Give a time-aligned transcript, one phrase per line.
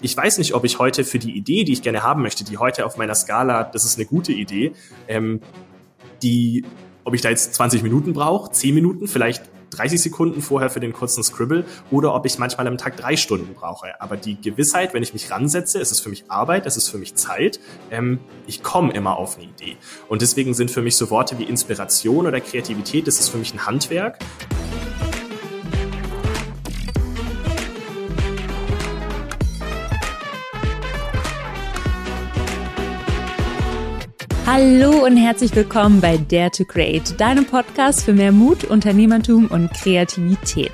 [0.00, 2.58] ich weiß nicht, ob ich heute für die Idee, die ich gerne haben möchte, die
[2.58, 4.72] heute auf meiner Skala, das ist eine gute Idee,
[5.08, 5.40] ähm,
[6.22, 6.64] die,
[7.04, 10.92] ob ich da jetzt 20 Minuten brauche, 10 Minuten, vielleicht 30 Sekunden vorher für den
[10.92, 14.00] kurzen Scribble oder ob ich manchmal am Tag drei Stunden brauche.
[14.00, 16.98] Aber die Gewissheit, wenn ich mich ransetze, es ist für mich Arbeit, es ist für
[16.98, 17.60] mich Zeit,
[17.90, 19.76] ähm, ich komme immer auf eine Idee.
[20.08, 23.52] Und deswegen sind für mich so Worte wie Inspiration oder Kreativität, das ist für mich
[23.52, 24.18] ein Handwerk.
[34.50, 39.70] Hallo und herzlich willkommen bei Dare to Create, deinem Podcast für mehr Mut, Unternehmertum und
[39.74, 40.72] Kreativität.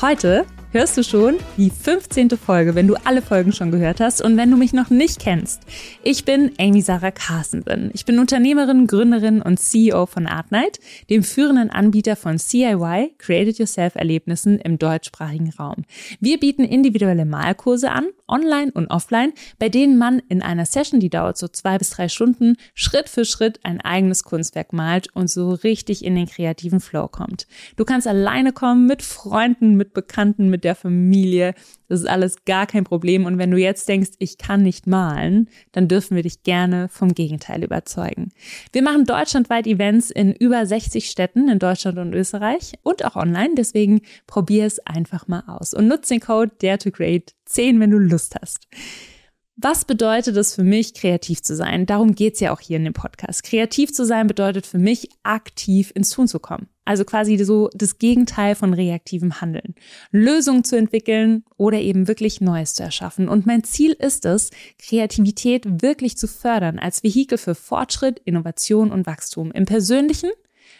[0.00, 2.30] Heute hörst du schon die 15.
[2.30, 5.62] Folge, wenn du alle Folgen schon gehört hast und wenn du mich noch nicht kennst.
[6.04, 7.90] Ich bin Amy Sarah Carstensen.
[7.94, 10.78] Ich bin Unternehmerin, Gründerin und CEO von Artnight,
[11.10, 15.84] dem führenden Anbieter von CIY, Created Yourself Erlebnissen im deutschsprachigen Raum.
[16.20, 21.10] Wir bieten individuelle Malkurse an, online und offline, bei denen man in einer Session, die
[21.10, 25.50] dauert so zwei bis drei Stunden, Schritt für Schritt ein eigenes Kunstwerk malt und so
[25.50, 27.46] richtig in den kreativen Flow kommt.
[27.76, 31.54] Du kannst alleine kommen, mit Freunden, mit Bekannten, mit der Familie.
[31.90, 33.26] Das ist alles gar kein Problem.
[33.26, 37.14] Und wenn du jetzt denkst, ich kann nicht malen, dann dürfen wir dich gerne vom
[37.14, 38.30] Gegenteil überzeugen.
[38.72, 43.54] Wir machen deutschlandweit Events in über 60 Städten in Deutschland und Österreich und auch online.
[43.56, 47.90] Deswegen probier es einfach mal aus und nutze den Code Dare to Create 10, wenn
[47.90, 48.68] du Lust hast.
[49.62, 51.84] Was bedeutet es für mich, kreativ zu sein?
[51.84, 53.42] Darum geht's ja auch hier in dem Podcast.
[53.42, 56.68] Kreativ zu sein bedeutet für mich, aktiv ins Tun zu kommen.
[56.86, 59.74] Also quasi so das Gegenteil von reaktivem Handeln.
[60.12, 63.28] Lösungen zu entwickeln oder eben wirklich Neues zu erschaffen.
[63.28, 69.04] Und mein Ziel ist es, Kreativität wirklich zu fördern als Vehikel für Fortschritt, Innovation und
[69.04, 70.30] Wachstum im persönlichen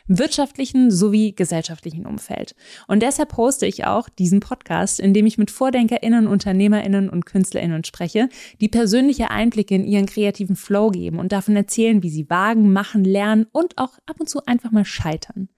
[0.07, 2.55] wirtschaftlichen sowie gesellschaftlichen Umfeld.
[2.87, 7.85] Und deshalb hoste ich auch diesen Podcast, in dem ich mit VordenkerInnen, UnternehmerInnen und KünstlerInnen
[7.85, 8.29] spreche,
[8.61, 13.05] die persönliche Einblicke in ihren kreativen Flow geben und davon erzählen, wie sie wagen, machen,
[13.05, 15.49] lernen und auch ab und zu einfach mal scheitern.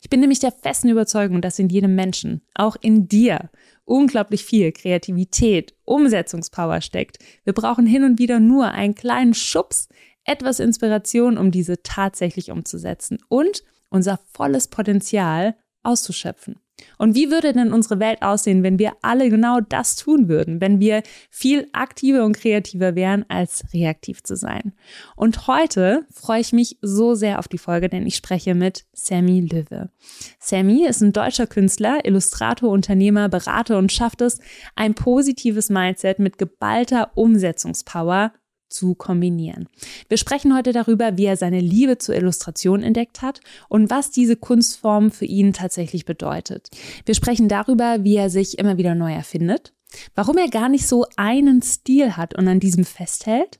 [0.00, 3.50] Ich bin nämlich der festen Überzeugung, dass in jedem Menschen, auch in dir,
[3.84, 7.18] unglaublich viel Kreativität, Umsetzungspower steckt.
[7.44, 9.88] Wir brauchen hin und wieder nur einen kleinen Schubs,
[10.24, 16.56] etwas Inspiration, um diese tatsächlich umzusetzen und unser volles Potenzial auszuschöpfen.
[16.98, 20.80] Und wie würde denn unsere Welt aussehen, wenn wir alle genau das tun würden, wenn
[20.80, 24.72] wir viel aktiver und kreativer wären, als reaktiv zu sein?
[25.14, 29.40] Und heute freue ich mich so sehr auf die Folge, denn ich spreche mit Sammy
[29.40, 29.90] Löwe.
[30.38, 34.38] Sammy ist ein deutscher Künstler, Illustrator, Unternehmer, Berater und schafft es,
[34.74, 38.32] ein positives Mindset mit geballter Umsetzungspower
[38.68, 39.68] zu kombinieren.
[40.08, 44.36] Wir sprechen heute darüber, wie er seine Liebe zur Illustration entdeckt hat und was diese
[44.36, 46.70] Kunstform für ihn tatsächlich bedeutet.
[47.04, 49.72] Wir sprechen darüber, wie er sich immer wieder neu erfindet,
[50.14, 53.58] warum er gar nicht so einen Stil hat und an diesem festhält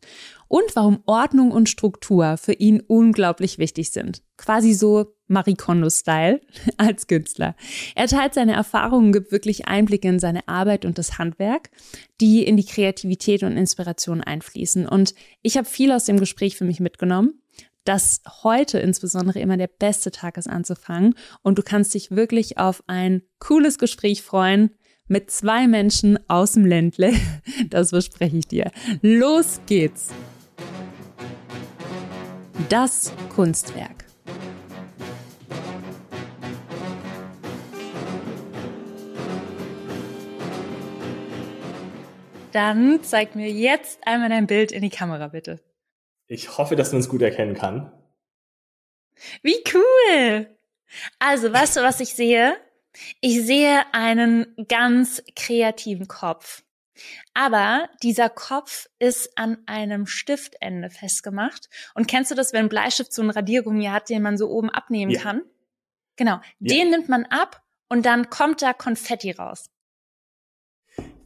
[0.48, 4.22] und warum Ordnung und Struktur für ihn unglaublich wichtig sind.
[4.36, 6.40] Quasi so Marie Kondo-Style
[6.76, 7.56] als Künstler.
[7.94, 11.70] Er teilt seine Erfahrungen, gibt wirklich Einblicke in seine Arbeit und das Handwerk,
[12.20, 14.86] die in die Kreativität und Inspiration einfließen.
[14.86, 17.40] Und ich habe viel aus dem Gespräch für mich mitgenommen
[17.86, 22.82] dass heute insbesondere immer der beste Tag ist anzufangen und du kannst dich wirklich auf
[22.88, 24.70] ein cooles Gespräch freuen
[25.08, 27.12] mit zwei Menschen aus dem Ländle.
[27.70, 28.70] Das verspreche ich dir.
[29.02, 30.10] Los geht's!
[32.68, 34.06] Das Kunstwerk.
[42.52, 45.60] Dann zeig mir jetzt einmal dein Bild in die Kamera, bitte.
[46.26, 47.92] Ich hoffe, dass man es gut erkennen kann.
[49.42, 50.48] Wie cool!
[51.18, 52.56] Also, weißt du, was ich sehe?
[53.20, 56.62] Ich sehe einen ganz kreativen Kopf.
[57.34, 61.68] Aber dieser Kopf ist an einem Stiftende festgemacht.
[61.94, 64.70] Und kennst du das, wenn ein Bleistift so einen Radiergummi hat, den man so oben
[64.70, 65.20] abnehmen ja.
[65.20, 65.42] kann?
[66.16, 66.40] Genau.
[66.60, 66.74] Ja.
[66.74, 69.70] Den nimmt man ab und dann kommt da Konfetti raus.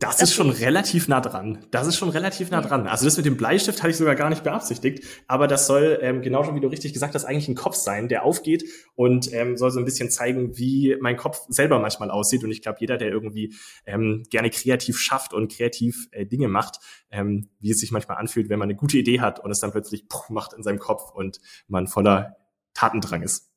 [0.00, 1.58] Das, das ist schon relativ nah dran.
[1.70, 2.86] Das ist schon relativ nah dran.
[2.86, 6.22] Also das mit dem Bleistift hatte ich sogar gar nicht beabsichtigt, aber das soll ähm,
[6.22, 8.64] genau schon, wie du richtig gesagt hast, eigentlich ein Kopf sein, der aufgeht
[8.94, 12.42] und ähm, soll so ein bisschen zeigen, wie mein Kopf selber manchmal aussieht.
[12.42, 13.54] Und ich glaube, jeder, der irgendwie
[13.84, 16.78] ähm, gerne kreativ schafft und kreativ äh, Dinge macht,
[17.10, 19.70] ähm, wie es sich manchmal anfühlt, wenn man eine gute Idee hat und es dann
[19.70, 22.38] plötzlich puh, macht in seinem Kopf und man voller
[22.72, 23.50] Tatendrang ist.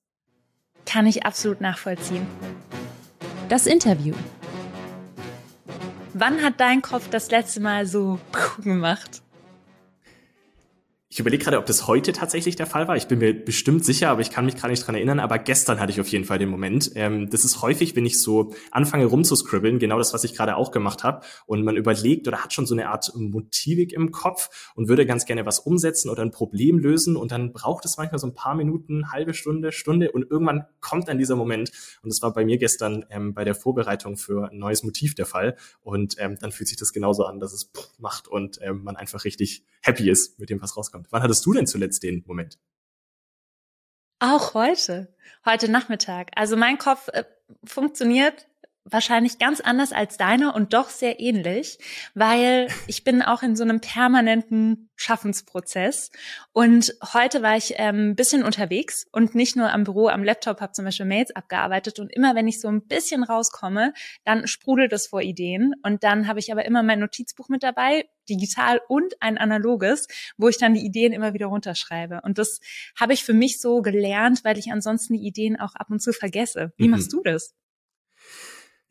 [0.85, 2.27] Kann ich absolut nachvollziehen.
[3.47, 4.13] Das Interview.
[6.13, 8.19] Wann hat dein Kopf das letzte Mal so
[8.63, 9.22] gemacht?
[11.13, 12.97] Ich überlege gerade, ob das heute tatsächlich der Fall war.
[12.97, 15.19] Ich bin mir bestimmt sicher, aber ich kann mich gerade nicht dran erinnern.
[15.19, 16.89] Aber gestern hatte ich auf jeden Fall den Moment.
[16.95, 20.71] Ähm, das ist häufig, wenn ich so anfange rumzuscribbeln, genau das, was ich gerade auch
[20.71, 21.23] gemacht habe.
[21.45, 25.25] Und man überlegt oder hat schon so eine Art Motivik im Kopf und würde ganz
[25.25, 27.15] gerne was umsetzen oder ein Problem lösen.
[27.15, 30.11] Und dann braucht es manchmal so ein paar Minuten, halbe Stunde, Stunde.
[30.11, 31.69] Und irgendwann kommt dann dieser Moment.
[32.01, 35.27] Und das war bei mir gestern ähm, bei der Vorbereitung für ein neues Motiv der
[35.27, 35.57] Fall.
[35.83, 39.25] Und ähm, dann fühlt sich das genauso an, dass es macht und ähm, man einfach
[39.25, 41.02] richtig happy ist mit dem, was rauskommt.
[41.09, 42.59] Wann hattest du denn zuletzt den Moment?
[44.19, 45.13] Auch heute,
[45.45, 46.31] heute Nachmittag.
[46.35, 47.25] Also mein Kopf äh,
[47.65, 48.47] funktioniert
[48.85, 51.77] wahrscheinlich ganz anders als deine und doch sehr ähnlich,
[52.13, 56.11] weil ich bin auch in so einem permanenten Schaffensprozess.
[56.51, 60.61] Und heute war ich ähm, ein bisschen unterwegs und nicht nur am Büro, am Laptop,
[60.61, 61.99] habe zum Beispiel Mails abgearbeitet.
[61.99, 63.93] Und immer wenn ich so ein bisschen rauskomme,
[64.25, 65.73] dann sprudelt es vor Ideen.
[65.83, 70.07] Und dann habe ich aber immer mein Notizbuch mit dabei, digital und ein analoges,
[70.37, 72.21] wo ich dann die Ideen immer wieder runterschreibe.
[72.23, 72.59] Und das
[72.99, 76.13] habe ich für mich so gelernt, weil ich ansonsten die Ideen auch ab und zu
[76.13, 76.73] vergesse.
[76.77, 76.91] Wie mhm.
[76.91, 77.55] machst du das?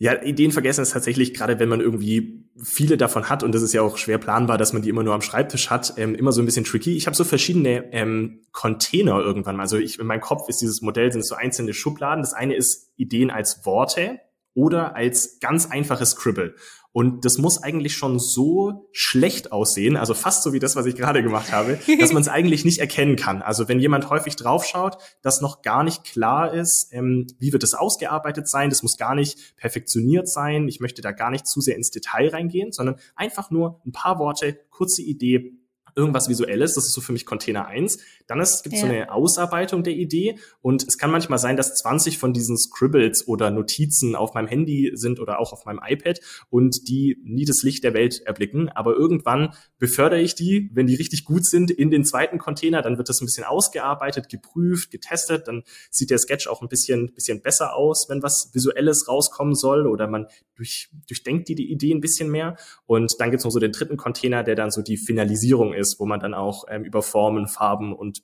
[0.02, 3.72] Ja, Ideen vergessen ist tatsächlich, gerade wenn man irgendwie viele davon hat, und das ist
[3.72, 6.42] ja auch schwer planbar, dass man die immer nur am Schreibtisch hat, ähm, immer so
[6.42, 6.96] ein bisschen tricky.
[6.96, 9.62] Ich habe so verschiedene ähm, Container irgendwann mal.
[9.62, 12.20] Also ich, in meinem Kopf ist dieses Modell, sind so einzelne Schubladen.
[12.20, 14.18] Das eine ist Ideen als Worte
[14.54, 16.56] oder als ganz einfaches Scribble.
[16.92, 20.94] Und das muss eigentlich schon so schlecht aussehen, also fast so wie das, was ich
[20.94, 23.40] gerade gemacht habe, dass man es eigentlich nicht erkennen kann.
[23.40, 27.72] Also wenn jemand häufig draufschaut, dass noch gar nicht klar ist, ähm, wie wird es
[27.72, 30.68] ausgearbeitet sein, das muss gar nicht perfektioniert sein.
[30.68, 34.18] Ich möchte da gar nicht zu sehr ins Detail reingehen, sondern einfach nur ein paar
[34.18, 35.52] Worte, kurze Idee,
[35.94, 37.98] irgendwas Visuelles, das ist so für mich Container 1.
[38.38, 38.86] Dann gibt es ja.
[38.86, 43.26] so eine Ausarbeitung der Idee und es kann manchmal sein, dass 20 von diesen Scribbles
[43.26, 46.20] oder Notizen auf meinem Handy sind oder auch auf meinem iPad
[46.50, 48.68] und die nie das Licht der Welt erblicken.
[48.68, 52.98] Aber irgendwann befördere ich die, wenn die richtig gut sind, in den zweiten Container, dann
[52.98, 57.42] wird das ein bisschen ausgearbeitet, geprüft, getestet, dann sieht der Sketch auch ein bisschen, bisschen
[57.42, 60.26] besser aus, wenn was Visuelles rauskommen soll oder man
[60.56, 62.56] durch, durchdenkt die, die Idee ein bisschen mehr.
[62.86, 65.98] Und dann gibt es noch so den dritten Container, der dann so die Finalisierung ist,
[65.98, 68.21] wo man dann auch ähm, über Formen, Farben und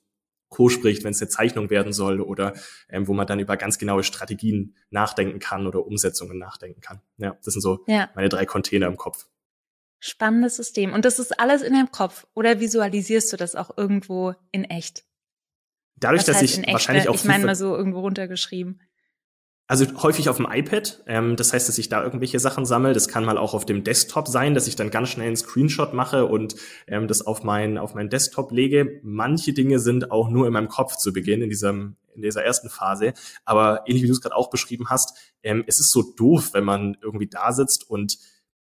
[0.49, 0.69] Co.
[0.69, 2.53] spricht, wenn es eine Zeichnung werden soll oder
[2.89, 7.01] ähm, wo man dann über ganz genaue Strategien nachdenken kann oder Umsetzungen nachdenken kann.
[7.17, 8.09] Ja, das sind so ja.
[8.15, 9.27] meine drei Container im Kopf.
[9.99, 10.93] Spannendes System.
[10.93, 15.03] Und das ist alles in deinem Kopf oder visualisierst du das auch irgendwo in echt?
[15.97, 17.15] Dadurch, Was dass ich wahrscheinlich auch.
[17.15, 18.81] Ich meine mal so irgendwo runtergeschrieben.
[19.69, 21.03] Also häufig auf dem iPad.
[21.05, 22.93] Ähm, das heißt, dass ich da irgendwelche Sachen sammle.
[22.93, 25.93] Das kann mal auch auf dem Desktop sein, dass ich dann ganz schnell einen Screenshot
[25.93, 26.55] mache und
[26.87, 28.99] ähm, das auf meinen auf meinen Desktop lege.
[29.03, 32.67] Manche Dinge sind auch nur in meinem Kopf zu Beginn in diesem in dieser ersten
[32.67, 33.13] Phase.
[33.45, 36.63] Aber ähnlich wie du es gerade auch beschrieben hast, ähm, es ist so doof, wenn
[36.63, 38.17] man irgendwie da sitzt und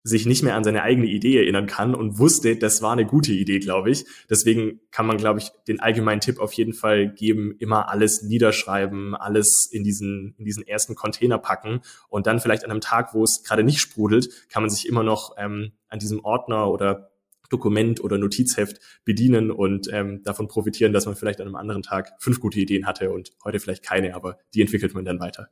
[0.03, 3.33] sich nicht mehr an seine eigene Idee erinnern kann und wusste, das war eine gute
[3.33, 4.07] Idee, glaube ich.
[4.31, 9.15] Deswegen kann man, glaube ich, den allgemeinen Tipp auf jeden Fall geben, immer alles niederschreiben,
[9.15, 13.25] alles in diesen, in diesen ersten Container packen und dann vielleicht an einem Tag, wo
[13.25, 17.11] es gerade nicht sprudelt, kann man sich immer noch ähm, an diesem Ordner oder
[17.51, 22.13] Dokument oder Notizheft bedienen und ähm, davon profitieren, dass man vielleicht an einem anderen Tag
[22.21, 25.49] fünf gute Ideen hatte und heute vielleicht keine, aber die entwickelt man dann weiter.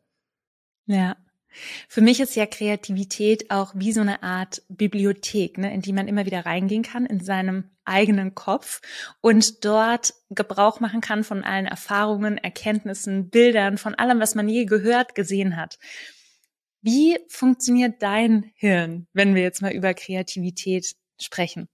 [0.87, 1.17] Ja,
[1.89, 6.09] für mich ist ja Kreativität auch wie so eine Art Bibliothek, ne, in die man
[6.09, 8.81] immer wieder reingehen kann, in seinem eigenen Kopf
[9.21, 14.67] und dort Gebrauch machen kann von allen Erfahrungen, Erkenntnissen, Bildern, von allem, was man je
[14.67, 15.79] gehört, gesehen hat.
[16.81, 21.69] Wie funktioniert dein Hirn, wenn wir jetzt mal über Kreativität sprechen?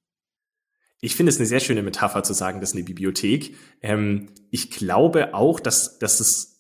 [1.01, 3.57] Ich finde es eine sehr schöne Metapher zu sagen, das ist eine Bibliothek.
[3.83, 6.54] Ähm, ich glaube auch, dass, dass es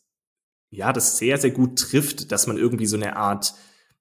[0.74, 3.54] ja, das sehr, sehr gut trifft, dass man irgendwie so eine Art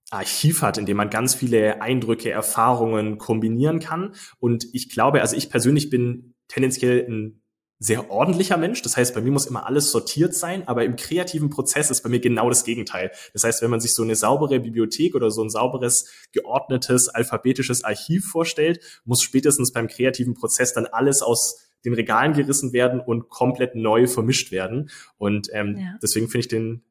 [0.10, 4.14] Archiv hat, in dem man ganz viele Eindrücke, Erfahrungen kombinieren kann.
[4.40, 7.42] Und ich glaube, also ich persönlich bin tendenziell ein
[7.80, 8.82] sehr ordentlicher Mensch.
[8.82, 12.10] Das heißt, bei mir muss immer alles sortiert sein, aber im kreativen Prozess ist bei
[12.10, 13.12] mir genau das Gegenteil.
[13.34, 17.84] Das heißt, wenn man sich so eine saubere Bibliothek oder so ein sauberes, geordnetes, alphabetisches
[17.84, 23.30] Archiv vorstellt, muss spätestens beim kreativen Prozess dann alles aus den Regalen gerissen werden und
[23.30, 24.90] komplett neu vermischt werden.
[25.18, 25.98] Und ähm, ja.
[26.02, 26.84] deswegen finde ich den,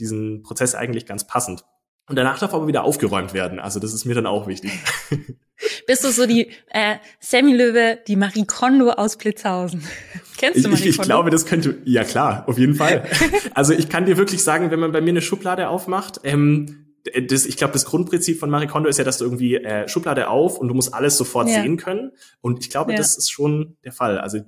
[0.00, 1.64] diesen Prozess eigentlich ganz passend.
[2.08, 3.58] Und danach darf aber wieder aufgeräumt werden.
[3.58, 4.72] Also das ist mir dann auch wichtig.
[5.86, 9.82] Bist du so die äh, Sammy Löwe, die Marie Kondo aus Blitzhausen?
[10.38, 10.88] Kennst du Marie Kondo?
[10.88, 13.04] Ich, ich glaube, das könnte, ja klar, auf jeden Fall.
[13.54, 16.87] also ich kann dir wirklich sagen, wenn man bei mir eine Schublade aufmacht, ähm,
[17.26, 20.28] das, ich glaube, das Grundprinzip von Marie Kondo ist ja, dass du irgendwie äh, Schublade
[20.28, 21.62] auf und du musst alles sofort ja.
[21.62, 22.12] sehen können.
[22.40, 22.98] Und ich glaube, ja.
[22.98, 24.18] das ist schon der Fall.
[24.18, 24.38] Also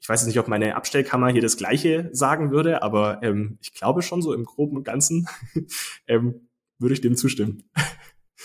[0.00, 3.72] ich weiß jetzt nicht, ob meine Abstellkammer hier das Gleiche sagen würde, aber ähm, ich
[3.72, 5.28] glaube schon so im Groben und Ganzen
[6.06, 7.64] ähm, würde ich dem zustimmen.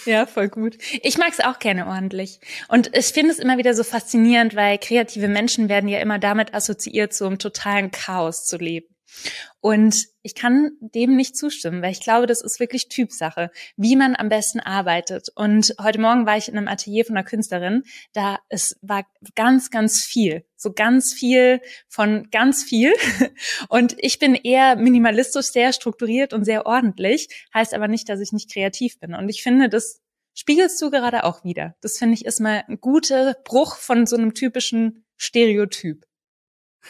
[0.06, 0.78] Ja, voll gut.
[1.04, 2.40] Ich mag es auch gerne ordentlich.
[2.70, 6.54] Und ich finde es immer wieder so faszinierend, weil kreative Menschen werden ja immer damit
[6.54, 8.91] assoziiert, so im totalen Chaos zu leben.
[9.60, 14.16] Und ich kann dem nicht zustimmen, weil ich glaube, das ist wirklich Typsache, wie man
[14.16, 15.30] am besten arbeitet.
[15.36, 19.70] Und heute Morgen war ich in einem Atelier von einer Künstlerin, da es war ganz,
[19.70, 22.94] ganz viel, so ganz viel von ganz viel.
[23.70, 28.32] Und ich bin eher minimalistisch, sehr strukturiert und sehr ordentlich, heißt aber nicht, dass ich
[28.32, 29.14] nicht kreativ bin.
[29.14, 30.02] Und ich finde, das
[30.34, 31.76] spiegelst du gerade auch wieder.
[31.82, 36.06] Das finde ich ist mal ein guter Bruch von so einem typischen Stereotyp.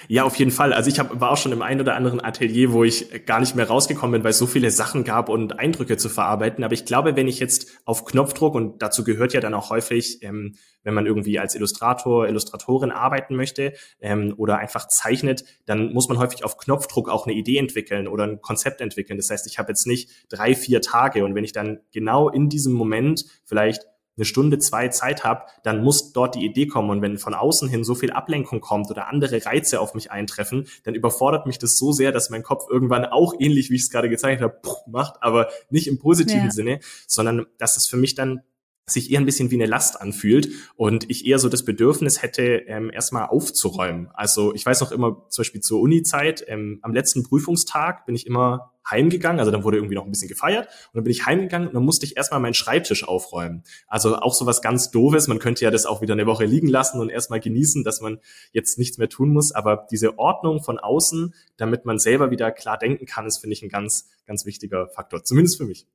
[0.07, 0.73] Ja, auf jeden Fall.
[0.73, 3.55] Also ich hab, war auch schon im einen oder anderen Atelier, wo ich gar nicht
[3.55, 6.63] mehr rausgekommen bin, weil es so viele Sachen gab und Eindrücke zu verarbeiten.
[6.63, 10.23] Aber ich glaube, wenn ich jetzt auf Knopfdruck, und dazu gehört ja dann auch häufig,
[10.23, 16.07] ähm, wenn man irgendwie als Illustrator, Illustratorin arbeiten möchte ähm, oder einfach zeichnet, dann muss
[16.07, 19.17] man häufig auf Knopfdruck auch eine Idee entwickeln oder ein Konzept entwickeln.
[19.17, 22.49] Das heißt, ich habe jetzt nicht drei, vier Tage und wenn ich dann genau in
[22.49, 23.85] diesem Moment vielleicht
[24.17, 26.89] eine Stunde, zwei Zeit habe, dann muss dort die Idee kommen.
[26.89, 30.67] Und wenn von außen hin so viel Ablenkung kommt oder andere Reize auf mich eintreffen,
[30.83, 33.89] dann überfordert mich das so sehr, dass mein Kopf irgendwann auch ähnlich, wie ich es
[33.89, 36.51] gerade gezeigt habe, macht, aber nicht im positiven ja.
[36.51, 38.41] Sinne, sondern dass es für mich dann
[38.85, 42.63] sich eher ein bisschen wie eine Last anfühlt und ich eher so das Bedürfnis hätte,
[42.67, 44.09] ähm, erstmal aufzuräumen.
[44.13, 48.27] Also ich weiß noch immer, zum Beispiel zur Uni-Zeit, ähm, am letzten Prüfungstag bin ich
[48.27, 51.67] immer heimgegangen, also dann wurde irgendwie noch ein bisschen gefeiert und dann bin ich heimgegangen
[51.67, 53.63] und dann musste ich erstmal meinen Schreibtisch aufräumen.
[53.87, 56.99] Also auch so ganz doofes, man könnte ja das auch wieder eine Woche liegen lassen
[56.99, 58.19] und erstmal genießen, dass man
[58.51, 62.77] jetzt nichts mehr tun muss, aber diese Ordnung von außen, damit man selber wieder klar
[62.77, 65.87] denken kann, ist finde ich ein ganz ganz wichtiger Faktor, zumindest für mich.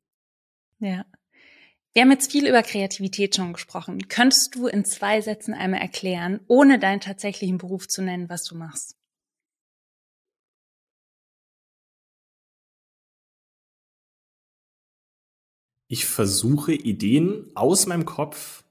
[0.78, 1.04] Ja.
[1.94, 4.08] Wir haben jetzt viel über Kreativität schon gesprochen.
[4.08, 8.54] Könntest du in zwei Sätzen einmal erklären, ohne deinen tatsächlichen Beruf zu nennen, was du
[8.54, 8.96] machst?
[15.88, 18.64] Ich versuche Ideen aus meinem Kopf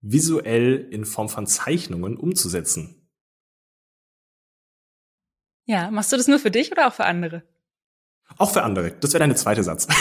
[0.00, 3.08] visuell in Form von Zeichnungen umzusetzen.
[5.64, 7.44] Ja, machst du das nur für dich oder auch für andere?
[8.38, 8.92] Auch für andere.
[8.92, 9.86] Das wäre deine zweite Satz.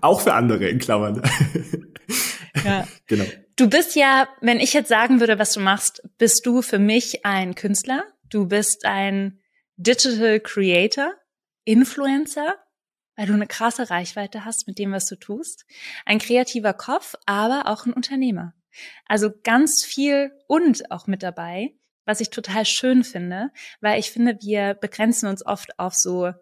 [0.00, 1.22] Auch für andere in Klammern.
[2.64, 2.86] ja.
[3.06, 3.24] Genau.
[3.56, 7.24] Du bist ja, wenn ich jetzt sagen würde, was du machst, bist du für mich
[7.24, 8.04] ein Künstler.
[8.28, 9.40] Du bist ein
[9.76, 11.12] Digital Creator,
[11.64, 12.54] Influencer,
[13.16, 15.64] weil du eine krasse Reichweite hast mit dem, was du tust.
[16.04, 18.54] Ein kreativer Kopf, aber auch ein Unternehmer.
[19.06, 23.50] Also ganz viel und auch mit dabei, was ich total schön finde,
[23.80, 26.32] weil ich finde, wir begrenzen uns oft auf so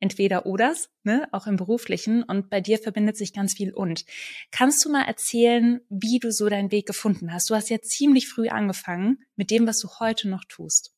[0.00, 4.06] entweder oders, ne, auch im beruflichen und bei dir verbindet sich ganz viel und.
[4.50, 7.50] Kannst du mal erzählen, wie du so deinen Weg gefunden hast?
[7.50, 10.94] Du hast ja ziemlich früh angefangen mit dem, was du heute noch tust.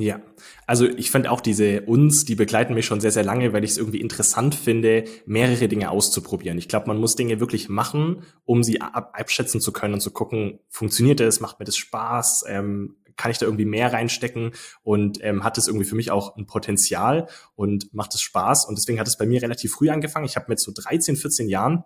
[0.00, 0.22] Ja,
[0.66, 3.72] also ich fand auch diese uns, die begleiten mich schon sehr, sehr lange, weil ich
[3.72, 6.56] es irgendwie interessant finde, mehrere Dinge auszuprobieren.
[6.56, 10.10] Ich glaube, man muss Dinge wirklich machen, um sie ab abschätzen zu können und zu
[10.10, 14.52] gucken, funktioniert das, macht mir das Spaß, ähm, kann ich da irgendwie mehr reinstecken
[14.82, 18.64] und ähm, hat es irgendwie für mich auch ein Potenzial und macht es Spaß.
[18.64, 20.24] Und deswegen hat es bei mir relativ früh angefangen.
[20.24, 21.84] Ich habe mit so 13, 14 Jahren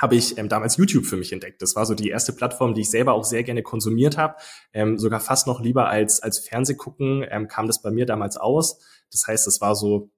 [0.00, 1.60] habe ich ähm, damals YouTube für mich entdeckt.
[1.60, 4.36] Das war so die erste Plattform, die ich selber auch sehr gerne konsumiert habe.
[4.72, 8.80] Ähm, sogar fast noch lieber als, als Fernsehgucken ähm, kam das bei mir damals aus.
[9.10, 10.10] Das heißt, es war so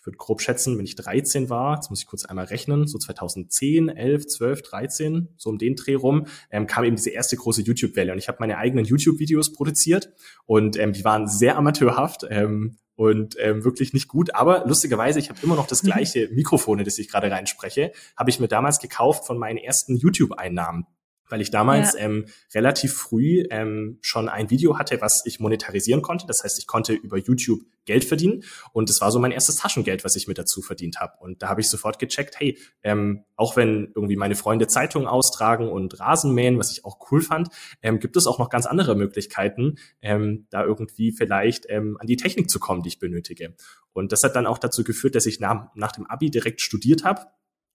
[0.00, 2.96] ich würde grob schätzen, wenn ich 13 war, jetzt muss ich kurz einmal rechnen, so
[2.96, 7.60] 2010, 11, 12, 13, so um den Dreh rum, ähm, kam eben diese erste große
[7.60, 10.10] YouTube-Welle und ich habe meine eigenen YouTube-Videos produziert
[10.46, 15.30] und ähm, die waren sehr amateurhaft ähm, und ähm, wirklich nicht gut, aber lustigerweise, ich
[15.30, 19.26] habe immer noch das gleiche Mikrofon, das ich gerade reinspreche, habe ich mir damals gekauft
[19.26, 20.84] von meinen ersten YouTube-Einnahmen
[21.30, 22.00] weil ich damals ja.
[22.00, 26.26] ähm, relativ früh ähm, schon ein Video hatte, was ich monetarisieren konnte.
[26.26, 30.04] Das heißt, ich konnte über YouTube Geld verdienen und das war so mein erstes Taschengeld,
[30.04, 31.14] was ich mit dazu verdient habe.
[31.20, 35.68] Und da habe ich sofort gecheckt, hey, ähm, auch wenn irgendwie meine Freunde Zeitungen austragen
[35.68, 37.48] und Rasenmähen, was ich auch cool fand,
[37.82, 42.16] ähm, gibt es auch noch ganz andere Möglichkeiten, ähm, da irgendwie vielleicht ähm, an die
[42.16, 43.54] Technik zu kommen, die ich benötige.
[43.92, 47.04] Und das hat dann auch dazu geführt, dass ich nach, nach dem Abi direkt studiert
[47.04, 47.26] habe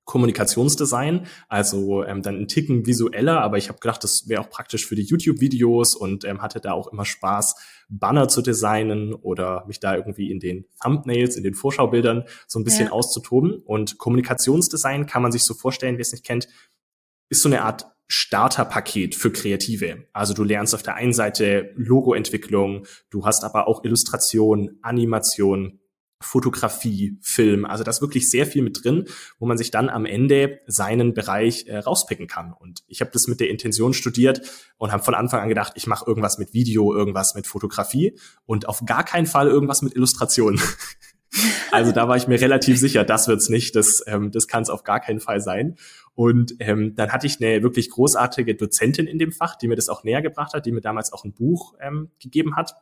[0.05, 4.85] Kommunikationsdesign, also ähm, dann ein Ticken visueller, aber ich habe gedacht, das wäre auch praktisch
[4.85, 7.55] für die YouTube-Videos und ähm, hatte da auch immer Spaß,
[7.89, 12.63] Banner zu designen oder mich da irgendwie in den Thumbnails, in den Vorschaubildern so ein
[12.63, 12.91] bisschen ja.
[12.91, 13.61] auszutoben.
[13.65, 16.47] Und Kommunikationsdesign kann man sich so vorstellen, wer es nicht kennt,
[17.29, 20.05] ist so eine Art Starterpaket für Kreative.
[20.13, 25.79] Also du lernst auf der einen Seite Logoentwicklung, du hast aber auch Illustration, Animation,
[26.25, 27.65] Fotografie, Film.
[27.65, 29.05] Also da ist wirklich sehr viel mit drin,
[29.39, 32.53] wo man sich dann am Ende seinen Bereich äh, rauspicken kann.
[32.53, 34.41] Und ich habe das mit der Intention studiert
[34.77, 38.67] und habe von Anfang an gedacht, ich mache irgendwas mit Video, irgendwas mit Fotografie und
[38.67, 40.59] auf gar keinen Fall irgendwas mit Illustration.
[41.69, 44.69] Also da war ich mir relativ sicher, das wird's nicht, das, ähm, das kann es
[44.69, 45.75] auf gar keinen Fall sein.
[46.13, 49.89] Und ähm, dann hatte ich eine wirklich großartige Dozentin in dem Fach, die mir das
[49.89, 52.75] auch näher gebracht hat, die mir damals auch ein Buch ähm, gegeben hat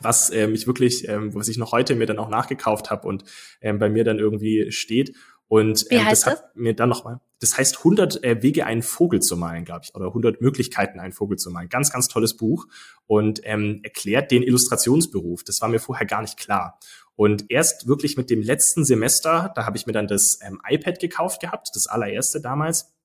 [0.00, 3.24] was ähm, ich wirklich, ähm, was ich noch heute mir dann auch nachgekauft habe und
[3.60, 5.14] ähm, bei mir dann irgendwie steht.
[5.48, 6.44] Und ähm, das hat das?
[6.54, 10.06] mir dann nochmal, das heißt 100 äh, Wege, einen Vogel zu malen, glaube ich, oder
[10.06, 11.68] 100 Möglichkeiten, einen Vogel zu malen.
[11.68, 12.66] Ganz, ganz tolles Buch
[13.06, 15.44] und ähm, erklärt den Illustrationsberuf.
[15.44, 16.78] Das war mir vorher gar nicht klar.
[17.14, 20.98] Und erst wirklich mit dem letzten Semester, da habe ich mir dann das ähm, iPad
[20.98, 22.95] gekauft gehabt, das allererste damals.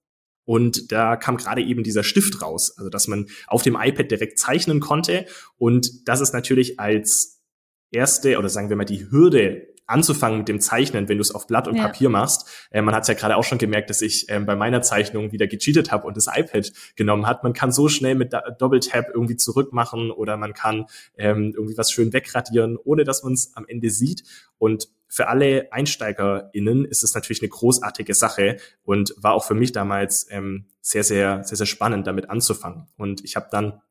[0.51, 4.37] Und da kam gerade eben dieser Stift raus, also dass man auf dem iPad direkt
[4.37, 5.25] zeichnen konnte.
[5.57, 7.41] Und das ist natürlich als
[7.89, 11.47] erste oder sagen wir mal die Hürde anzufangen mit dem Zeichnen, wenn du es auf
[11.47, 11.83] Blatt und ja.
[11.83, 12.49] Papier machst.
[12.69, 15.31] Äh, man hat es ja gerade auch schon gemerkt, dass ich ähm, bei meiner Zeichnung
[15.31, 17.43] wieder gecheatet habe und das iPad genommen hat.
[17.43, 22.11] Man kann so schnell mit Double-Tap irgendwie zurückmachen oder man kann ähm, irgendwie was schön
[22.11, 24.23] wegradieren, ohne dass man es am Ende sieht.
[24.57, 29.73] Und für alle EinsteigerInnen ist es natürlich eine großartige Sache und war auch für mich
[29.73, 32.87] damals ähm, sehr, sehr, sehr, sehr spannend, damit anzufangen.
[32.95, 33.81] Und ich habe dann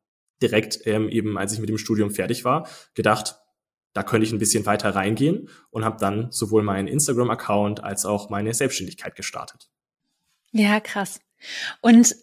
[0.41, 3.37] direkt ähm, eben, als ich mit dem Studium fertig war, gedacht,
[3.93, 8.31] da könnte ich ein bisschen weiter reingehen und habe dann sowohl meinen Instagram-Account als auch
[8.31, 9.69] meine Selbstständigkeit gestartet.
[10.53, 11.19] Ja, krass.
[11.81, 12.15] Und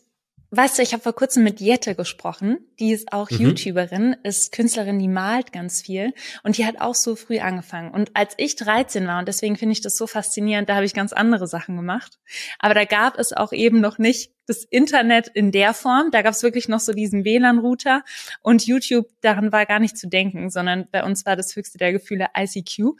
[0.51, 2.59] Weißt du, ich habe vor kurzem mit Jette gesprochen.
[2.79, 3.39] Die ist auch mhm.
[3.39, 7.91] YouTuberin, ist Künstlerin, die malt ganz viel und die hat auch so früh angefangen.
[7.91, 10.95] Und als ich 13 war, und deswegen finde ich das so faszinierend, da habe ich
[10.95, 12.19] ganz andere Sachen gemacht.
[12.59, 16.11] Aber da gab es auch eben noch nicht das Internet in der Form.
[16.11, 18.03] Da gab es wirklich noch so diesen WLAN-Router
[18.41, 21.93] und YouTube, daran war gar nicht zu denken, sondern bei uns war das höchste der
[21.93, 22.97] Gefühle ICQ.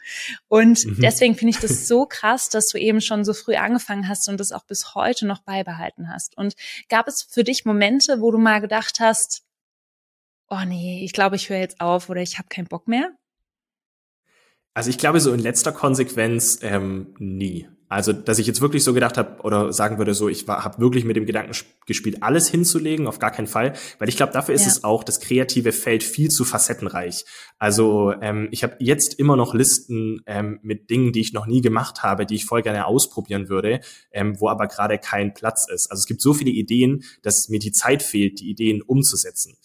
[0.47, 1.01] Und mhm.
[1.01, 4.39] deswegen finde ich das so krass, dass du eben schon so früh angefangen hast und
[4.39, 6.37] das auch bis heute noch beibehalten hast.
[6.37, 6.55] Und
[6.89, 9.43] gab es für dich Momente, wo du mal gedacht hast,
[10.49, 13.11] oh nee, ich glaube, ich höre jetzt auf oder ich habe keinen Bock mehr?
[14.73, 17.67] Also ich glaube so in letzter Konsequenz ähm, nie.
[17.89, 21.05] Also, dass ich jetzt wirklich so gedacht habe oder sagen würde, so, ich habe wirklich
[21.05, 21.53] mit dem Gedanken
[21.87, 24.67] gespielt, alles hinzulegen, auf gar keinen Fall, weil ich glaube, dafür ist ja.
[24.67, 27.25] es auch das kreative Feld viel zu facettenreich.
[27.57, 31.61] Also, ähm, ich habe jetzt immer noch Listen ähm, mit Dingen, die ich noch nie
[31.61, 33.79] gemacht habe, die ich voll gerne ausprobieren würde,
[34.11, 35.89] ähm, wo aber gerade kein Platz ist.
[35.89, 39.57] Also es gibt so viele Ideen, dass mir die Zeit fehlt, die Ideen umzusetzen.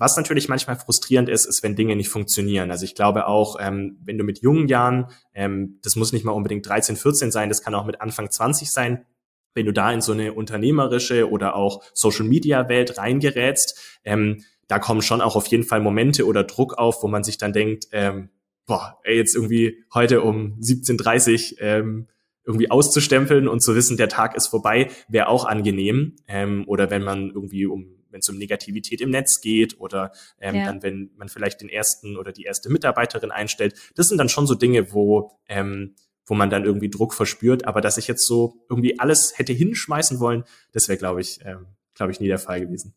[0.00, 2.70] Was natürlich manchmal frustrierend ist, ist, wenn Dinge nicht funktionieren.
[2.70, 6.32] Also ich glaube auch, ähm, wenn du mit jungen Jahren, ähm, das muss nicht mal
[6.32, 9.04] unbedingt 13, 14 sein, das kann auch mit Anfang 20 sein,
[9.52, 15.20] wenn du da in so eine unternehmerische oder auch Social-Media-Welt reingerätst, ähm, da kommen schon
[15.20, 18.30] auch auf jeden Fall Momente oder Druck auf, wo man sich dann denkt, ähm,
[18.64, 22.06] boah, ey, jetzt irgendwie heute um 17.30 ähm,
[22.46, 26.16] irgendwie auszustempeln und zu wissen, der Tag ist vorbei, wäre auch angenehm.
[26.26, 30.56] Ähm, oder wenn man irgendwie um wenn es um Negativität im Netz geht oder ähm,
[30.56, 30.64] ja.
[30.66, 33.74] dann, wenn man vielleicht den ersten oder die erste Mitarbeiterin einstellt.
[33.94, 35.94] Das sind dann schon so Dinge, wo, ähm,
[36.26, 37.66] wo man dann irgendwie Druck verspürt.
[37.66, 41.66] Aber dass ich jetzt so irgendwie alles hätte hinschmeißen wollen, das wäre, glaube ich, ähm,
[41.94, 42.94] glaube ich, nie der Fall gewesen.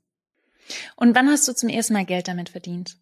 [0.96, 2.98] Und wann hast du zum ersten Mal Geld damit verdient?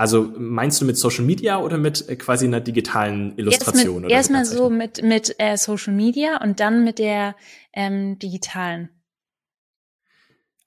[0.00, 4.08] Also meinst du mit Social Media oder mit äh, quasi einer digitalen Illustration?
[4.08, 7.36] Erstmal erst so mit, mit äh, Social Media und dann mit der
[7.74, 8.88] ähm, digitalen.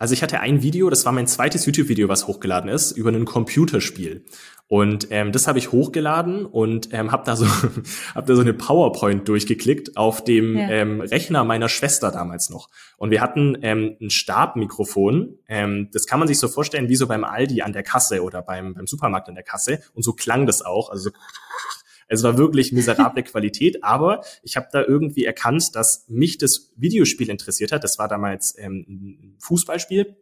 [0.03, 3.23] Also ich hatte ein Video, das war mein zweites YouTube-Video, was hochgeladen ist, über ein
[3.23, 4.25] Computerspiel.
[4.67, 7.45] Und ähm, das habe ich hochgeladen und ähm, habe da so
[8.13, 10.67] hab da so eine PowerPoint durchgeklickt auf dem ja.
[10.67, 12.67] ähm, Rechner meiner Schwester damals noch.
[12.97, 15.37] Und wir hatten ähm, ein Stabmikrofon.
[15.47, 18.41] Ähm, das kann man sich so vorstellen wie so beim Aldi an der Kasse oder
[18.41, 19.79] beim beim Supermarkt an der Kasse.
[19.93, 20.89] Und so klang das auch.
[20.89, 21.15] Also so
[22.07, 27.29] es war wirklich miserable Qualität, aber ich habe da irgendwie erkannt, dass mich das Videospiel
[27.29, 27.83] interessiert hat.
[27.83, 30.15] Das war damals ähm, ein Fußballspiel.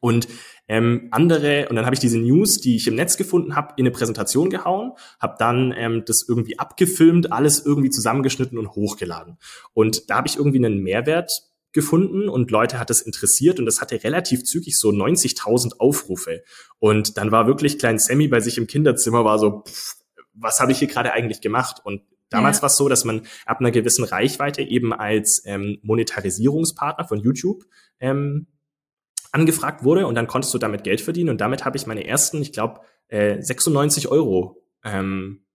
[0.00, 0.26] Und
[0.68, 3.84] ähm, andere, und dann habe ich diese News, die ich im Netz gefunden habe, in
[3.84, 9.38] eine Präsentation gehauen, habe dann ähm, das irgendwie abgefilmt, alles irgendwie zusammengeschnitten und hochgeladen.
[9.74, 11.30] Und da habe ich irgendwie einen Mehrwert
[11.72, 16.42] gefunden und Leute hat es interessiert und das hatte relativ zügig so 90.000 Aufrufe.
[16.78, 19.94] Und dann war wirklich Klein Sammy bei sich im Kinderzimmer, war so, pff,
[20.38, 21.80] was habe ich hier gerade eigentlich gemacht?
[21.84, 22.62] Und damals ja.
[22.62, 27.64] war es so, dass man ab einer gewissen Reichweite eben als ähm, Monetarisierungspartner von YouTube
[28.00, 28.46] ähm,
[29.32, 32.40] angefragt wurde und dann konntest du damit Geld verdienen und damit habe ich meine ersten,
[32.40, 35.46] ich glaube, äh, 96 Euro ähm,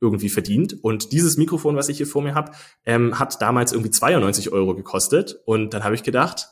[0.00, 0.76] irgendwie verdient.
[0.82, 2.52] Und dieses Mikrofon, was ich hier vor mir habe,
[2.84, 5.40] ähm, hat damals irgendwie 92 Euro gekostet.
[5.46, 6.48] Und dann habe ich gedacht,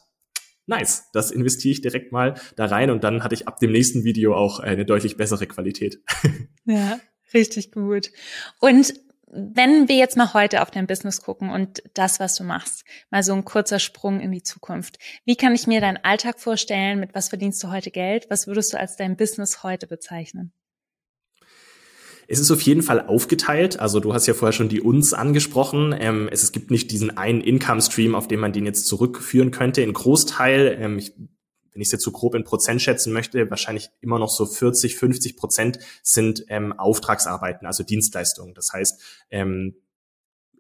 [0.66, 2.90] nice, das investiere ich direkt mal da rein.
[2.90, 6.02] Und dann hatte ich ab dem nächsten Video auch eine deutlich bessere Qualität.
[6.64, 7.00] Ja,
[7.35, 8.11] Richtig gut.
[8.61, 8.95] Und
[9.33, 13.23] wenn wir jetzt mal heute auf dein Business gucken und das, was du machst, mal
[13.23, 14.99] so ein kurzer Sprung in die Zukunft.
[15.25, 17.01] Wie kann ich mir deinen Alltag vorstellen?
[17.01, 18.27] Mit was verdienst du heute Geld?
[18.29, 20.53] Was würdest du als dein Business heute bezeichnen?
[22.29, 23.81] Es ist auf jeden Fall aufgeteilt.
[23.81, 25.95] Also du hast ja vorher schon die uns angesprochen.
[25.99, 29.83] Ähm, es, es gibt nicht diesen einen Income-Stream, auf den man den jetzt zurückführen könnte.
[29.83, 31.14] In Großteil, ähm, ich,
[31.72, 34.96] wenn ich es jetzt so grob in Prozent schätzen möchte, wahrscheinlich immer noch so 40,
[34.96, 38.54] 50 Prozent sind ähm, Auftragsarbeiten, also Dienstleistungen.
[38.54, 39.74] Das heißt, ähm,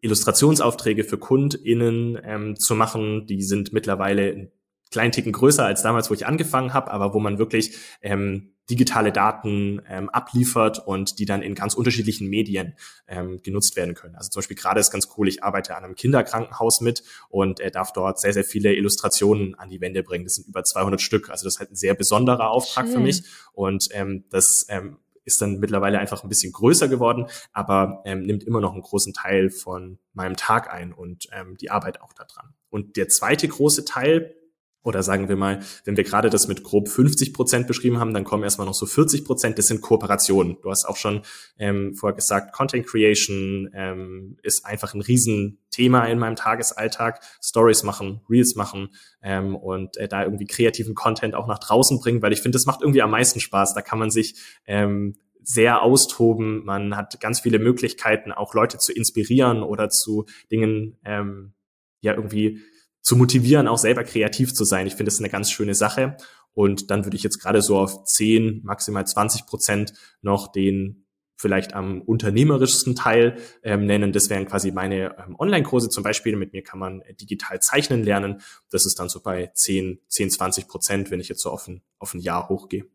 [0.00, 4.50] Illustrationsaufträge für KundInnen ähm, zu machen, die sind mittlerweile
[4.90, 9.12] kleinen Ticken größer als damals, wo ich angefangen habe, aber wo man wirklich ähm, digitale
[9.12, 12.74] Daten ähm, abliefert und die dann in ganz unterschiedlichen Medien
[13.08, 14.14] ähm, genutzt werden können.
[14.14, 17.70] Also zum Beispiel gerade ist ganz cool, ich arbeite an einem Kinderkrankenhaus mit und er
[17.70, 20.24] darf dort sehr, sehr viele Illustrationen an die Wände bringen.
[20.24, 21.28] Das sind über 200 Stück.
[21.30, 22.94] Also das ist halt ein sehr besonderer Auftrag Schön.
[22.94, 28.02] für mich und ähm, das ähm, ist dann mittlerweile einfach ein bisschen größer geworden, aber
[28.04, 32.00] ähm, nimmt immer noch einen großen Teil von meinem Tag ein und ähm, die Arbeit
[32.00, 32.54] auch daran.
[32.70, 34.34] Und der zweite große Teil
[34.84, 38.24] oder sagen wir mal, wenn wir gerade das mit grob 50 Prozent beschrieben haben, dann
[38.24, 39.58] kommen erstmal noch so 40 Prozent.
[39.58, 40.56] Das sind Kooperationen.
[40.62, 41.22] Du hast auch schon
[41.58, 47.20] ähm, vorher gesagt, Content Creation ähm, ist einfach ein Riesenthema in meinem Tagesalltag.
[47.40, 48.88] Stories machen, Reels machen
[49.22, 52.66] ähm, und äh, da irgendwie kreativen Content auch nach draußen bringen, weil ich finde, das
[52.66, 53.74] macht irgendwie am meisten Spaß.
[53.74, 54.34] Da kann man sich
[54.66, 55.14] ähm,
[55.44, 56.64] sehr austoben.
[56.64, 61.52] Man hat ganz viele Möglichkeiten, auch Leute zu inspirieren oder zu Dingen ähm,
[62.00, 62.60] ja irgendwie
[63.02, 64.86] zu motivieren, auch selber kreativ zu sein.
[64.86, 66.16] Ich finde, das ist eine ganz schöne Sache.
[66.54, 71.02] Und dann würde ich jetzt gerade so auf 10, maximal 20 Prozent noch den
[71.36, 74.12] vielleicht am unternehmerischsten Teil ähm, nennen.
[74.12, 76.36] Das wären quasi meine ähm, Online-Kurse zum Beispiel.
[76.36, 78.40] Mit mir kann man digital zeichnen lernen.
[78.70, 81.82] Das ist dann so bei 10, 10, 20 Prozent, wenn ich jetzt so auf ein,
[81.98, 82.86] auf ein Jahr hochgehe.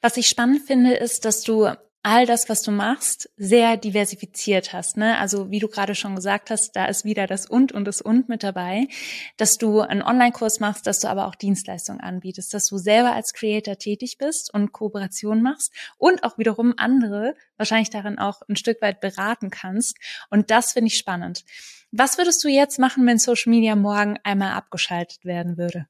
[0.00, 1.68] Was ich spannend finde, ist, dass du
[2.08, 4.96] all das, was du machst, sehr diversifiziert hast.
[4.96, 5.18] Ne?
[5.18, 8.30] Also wie du gerade schon gesagt hast, da ist wieder das und und das und
[8.30, 8.88] mit dabei,
[9.36, 13.34] dass du einen Online-Kurs machst, dass du aber auch Dienstleistungen anbietest, dass du selber als
[13.34, 18.80] Creator tätig bist und Kooperation machst und auch wiederum andere wahrscheinlich darin auch ein Stück
[18.80, 19.98] weit beraten kannst.
[20.30, 21.44] Und das finde ich spannend.
[21.92, 25.86] Was würdest du jetzt machen, wenn Social Media morgen einmal abgeschaltet werden würde?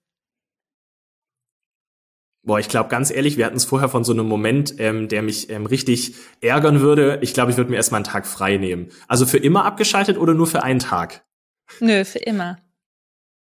[2.49, 5.21] Boah, ich glaube ganz ehrlich, wir hatten es vorher von so einem Moment, ähm, der
[5.21, 7.19] mich ähm, richtig ärgern würde.
[7.21, 8.89] Ich glaube, ich würde mir erstmal einen Tag frei nehmen.
[9.07, 11.27] Also für immer abgeschaltet oder nur für einen Tag?
[11.81, 12.57] Nö, für immer.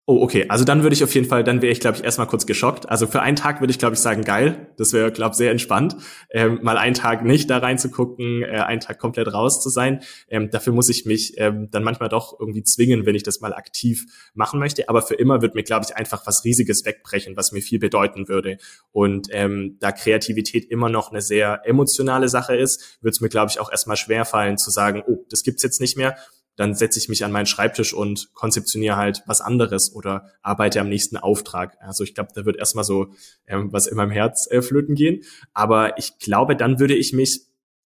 [0.05, 0.47] Oh, okay.
[0.49, 2.89] Also dann würde ich auf jeden Fall, dann wäre ich, glaube ich, erstmal kurz geschockt.
[2.89, 4.67] Also für einen Tag würde ich, glaube ich, sagen, geil.
[4.75, 5.95] Das wäre, glaube ich, sehr entspannt.
[6.29, 10.01] Ähm, mal einen Tag nicht da reinzugucken, äh, einen Tag komplett raus zu sein.
[10.27, 13.53] Ähm, dafür muss ich mich ähm, dann manchmal doch irgendwie zwingen, wenn ich das mal
[13.53, 14.89] aktiv machen möchte.
[14.89, 18.27] Aber für immer wird mir, glaube ich, einfach was Riesiges wegbrechen, was mir viel bedeuten
[18.27, 18.57] würde.
[18.91, 23.51] Und ähm, da Kreativität immer noch eine sehr emotionale Sache ist, wird es mir, glaube
[23.51, 26.17] ich, auch erstmal schwerfallen zu sagen, oh, das gibt's jetzt nicht mehr
[26.55, 30.89] dann setze ich mich an meinen Schreibtisch und konzeptioniere halt was anderes oder arbeite am
[30.89, 31.77] nächsten Auftrag.
[31.81, 33.13] Also ich glaube, da wird erstmal so
[33.47, 35.23] ähm, was in meinem Herz äh, flöten gehen.
[35.53, 37.41] Aber ich glaube, dann würde ich mich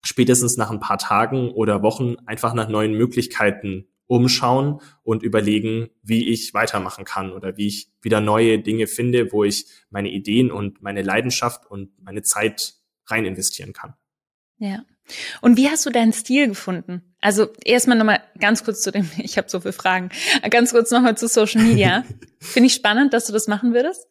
[0.03, 6.29] spätestens nach ein paar Tagen oder Wochen einfach nach neuen Möglichkeiten umschauen und überlegen, wie
[6.29, 10.83] ich weitermachen kann oder wie ich wieder neue Dinge finde, wo ich meine Ideen und
[10.83, 12.75] meine Leidenschaft und meine Zeit
[13.07, 13.95] rein investieren kann.
[14.59, 14.85] Ja.
[15.41, 17.15] Und wie hast du deinen Stil gefunden?
[17.21, 20.11] Also erstmal nochmal ganz kurz zu dem, ich habe so viele Fragen,
[20.51, 22.05] ganz kurz nochmal zu Social Media.
[22.41, 24.07] Finde ich spannend, dass du das machen würdest.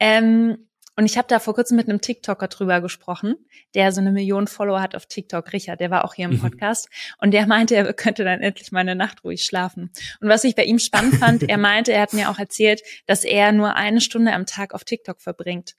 [0.00, 3.36] Ähm, und ich habe da vor kurzem mit einem TikToker drüber gesprochen,
[3.74, 6.40] der so eine Million Follower hat auf TikTok, Richard, der war auch hier im mhm.
[6.40, 6.88] Podcast.
[7.18, 9.92] Und der meinte, er könnte dann endlich mal eine Nacht ruhig schlafen.
[10.20, 13.22] Und was ich bei ihm spannend fand, er meinte, er hat mir auch erzählt, dass
[13.22, 15.76] er nur eine Stunde am Tag auf TikTok verbringt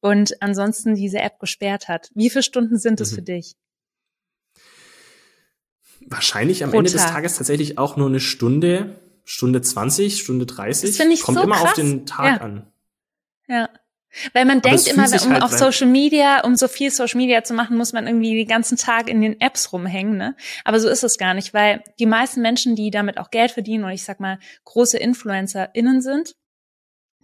[0.00, 2.10] und ansonsten diese App gesperrt hat.
[2.14, 3.14] Wie viele Stunden sind es mhm.
[3.14, 3.54] für dich?
[6.08, 7.00] Wahrscheinlich am Ende Tag.
[7.00, 10.90] des Tages tatsächlich auch nur eine Stunde, Stunde 20, Stunde 30.
[10.90, 11.70] Das finde ich Kommt so immer krass.
[11.70, 12.40] auf den Tag ja.
[12.40, 12.66] an.
[13.48, 13.68] Ja.
[14.32, 17.44] Weil man Aber denkt immer, um halt auf Social Media, um so viel Social Media
[17.44, 20.36] zu machen, muss man irgendwie den ganzen Tag in den Apps rumhängen, ne?
[20.64, 23.84] Aber so ist es gar nicht, weil die meisten Menschen, die damit auch Geld verdienen
[23.84, 26.34] und ich sag mal große InfluencerInnen sind,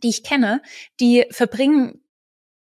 [0.03, 0.61] die ich kenne,
[1.01, 2.03] die verbringen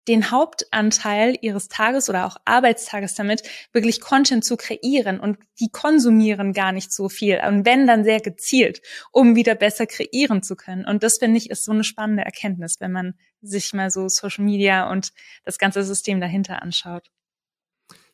[0.08, 6.52] den Hauptanteil ihres Tages oder auch Arbeitstages damit, wirklich Content zu kreieren und die konsumieren
[6.52, 10.84] gar nicht so viel und wenn dann sehr gezielt, um wieder besser kreieren zu können.
[10.84, 14.44] Und das finde ich ist so eine spannende Erkenntnis, wenn man sich mal so Social
[14.44, 15.12] Media und
[15.44, 17.10] das ganze System dahinter anschaut.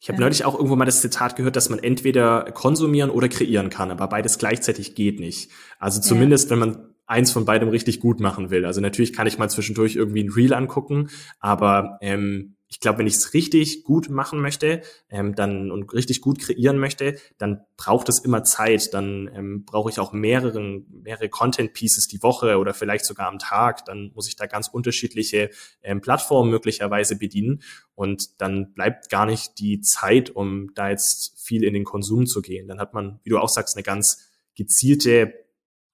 [0.00, 3.68] Ich habe neulich auch irgendwo mal das Zitat gehört, dass man entweder konsumieren oder kreieren
[3.68, 5.50] kann, aber beides gleichzeitig geht nicht.
[5.78, 6.50] Also zumindest, ja.
[6.52, 8.64] wenn man eins von beidem richtig gut machen will.
[8.64, 11.08] Also natürlich kann ich mal zwischendurch irgendwie ein Reel angucken,
[11.40, 16.20] aber ähm, ich glaube, wenn ich es richtig gut machen möchte, ähm, dann und richtig
[16.20, 18.92] gut kreieren möchte, dann braucht es immer Zeit.
[18.92, 23.38] Dann ähm, brauche ich auch mehreren, mehrere Content Pieces die Woche oder vielleicht sogar am
[23.38, 23.86] Tag.
[23.86, 25.48] Dann muss ich da ganz unterschiedliche
[25.82, 27.62] ähm, Plattformen möglicherweise bedienen.
[27.94, 32.42] Und dann bleibt gar nicht die Zeit, um da jetzt viel in den Konsum zu
[32.42, 32.68] gehen.
[32.68, 35.32] Dann hat man, wie du auch sagst, eine ganz gezielte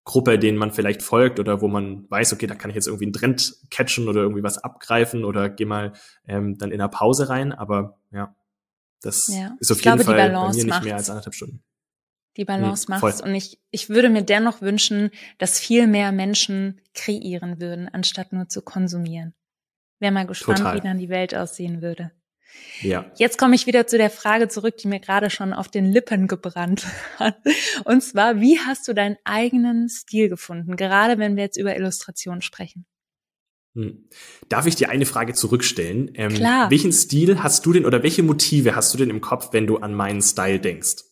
[0.05, 3.07] Gruppe, denen man vielleicht folgt oder wo man weiß, okay, da kann ich jetzt irgendwie
[3.07, 5.93] einen Trend catchen oder irgendwie was abgreifen oder geh mal
[6.27, 7.53] ähm, dann in der Pause rein.
[7.53, 8.35] Aber ja,
[9.01, 9.57] das ja.
[9.61, 10.85] ist auf ich jeden glaube, Fall bei mir nicht macht's.
[10.85, 11.63] mehr als anderthalb Stunden.
[12.37, 13.23] Die Balance hm, macht's.
[13.23, 18.49] Und ich, ich würde mir dennoch wünschen, dass viel mehr Menschen kreieren würden, anstatt nur
[18.49, 19.35] zu konsumieren.
[20.01, 20.77] Wäre mal gespannt, Total.
[20.77, 22.11] wie dann die Welt aussehen würde.
[22.83, 23.11] Ja.
[23.17, 26.29] Jetzt komme ich wieder zu der Frage zurück, die mir gerade schon auf den Lippen
[26.29, 26.87] gebrannt
[27.19, 27.37] hat.
[27.85, 32.43] Und zwar, wie hast du deinen eigenen Stil gefunden, gerade wenn wir jetzt über Illustration
[32.43, 32.87] sprechen?
[33.75, 34.09] Hm.
[34.49, 36.13] Darf ich dir eine Frage zurückstellen?
[36.15, 36.71] Ähm, Klar.
[36.71, 39.79] Welchen Stil hast du denn oder welche Motive hast du denn im Kopf, wenn du
[39.79, 41.05] an meinen Style denkst?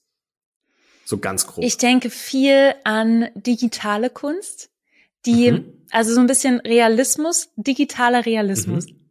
[1.04, 1.64] So ganz grob.
[1.64, 4.70] Ich denke viel an digitale Kunst,
[5.26, 5.64] die, mhm.
[5.90, 8.86] also so ein bisschen Realismus, digitaler Realismus.
[8.86, 9.01] Mhm.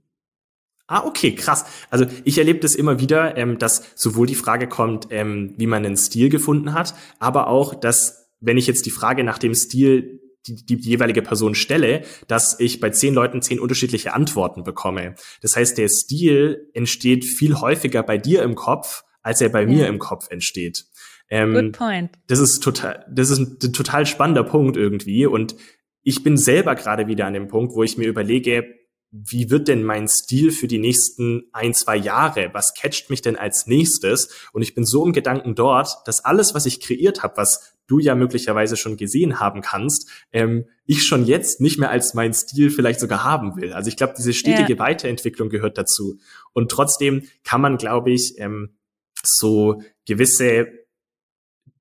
[0.91, 1.63] Ah, okay, krass.
[1.89, 5.85] Also ich erlebe das immer wieder, ähm, dass sowohl die Frage kommt, ähm, wie man
[5.85, 10.19] einen Stil gefunden hat, aber auch, dass wenn ich jetzt die Frage nach dem Stil
[10.45, 15.15] die, die, jeweilige Person stelle, dass ich bei zehn Leuten zehn unterschiedliche Antworten bekomme.
[15.41, 19.67] Das heißt, der Stil entsteht viel häufiger bei dir im Kopf, als er bei ja.
[19.67, 20.87] mir im Kopf entsteht.
[21.29, 22.19] Ähm, Good point.
[22.27, 25.25] Das ist total, das ist ein total spannender Punkt irgendwie.
[25.25, 25.55] Und
[26.03, 28.80] ich bin selber gerade wieder an dem Punkt, wo ich mir überlege,
[29.11, 32.49] wie wird denn mein Stil für die nächsten ein, zwei Jahre?
[32.53, 34.29] Was catcht mich denn als nächstes?
[34.53, 37.99] Und ich bin so im Gedanken dort, dass alles, was ich kreiert habe, was du
[37.99, 42.69] ja möglicherweise schon gesehen haben kannst, ähm, ich schon jetzt nicht mehr als mein Stil
[42.69, 43.73] vielleicht sogar haben will.
[43.73, 44.79] Also ich glaube, diese stetige ja.
[44.79, 46.17] Weiterentwicklung gehört dazu.
[46.53, 48.77] Und trotzdem kann man, glaube ich, ähm,
[49.23, 50.67] so gewisse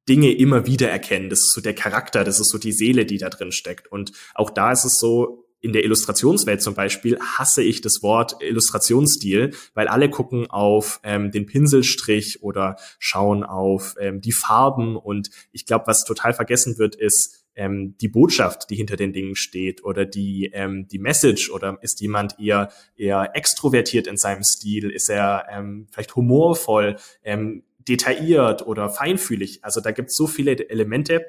[0.08, 1.30] Dinge immer wieder erkennen.
[1.30, 3.86] Das ist so der Charakter, das ist so die Seele, die da drin steckt.
[3.92, 8.42] Und auch da ist es so, in der Illustrationswelt zum Beispiel hasse ich das Wort
[8.42, 14.96] Illustrationsstil, weil alle gucken auf ähm, den Pinselstrich oder schauen auf ähm, die Farben.
[14.96, 19.36] Und ich glaube, was total vergessen wird, ist ähm, die Botschaft, die hinter den Dingen
[19.36, 21.50] steht oder die ähm, die Message.
[21.50, 27.64] Oder ist jemand eher eher extrovertiert in seinem Stil, ist er ähm, vielleicht humorvoll, ähm,
[27.86, 29.64] detailliert oder feinfühlig.
[29.64, 31.26] Also da gibt es so viele Elemente,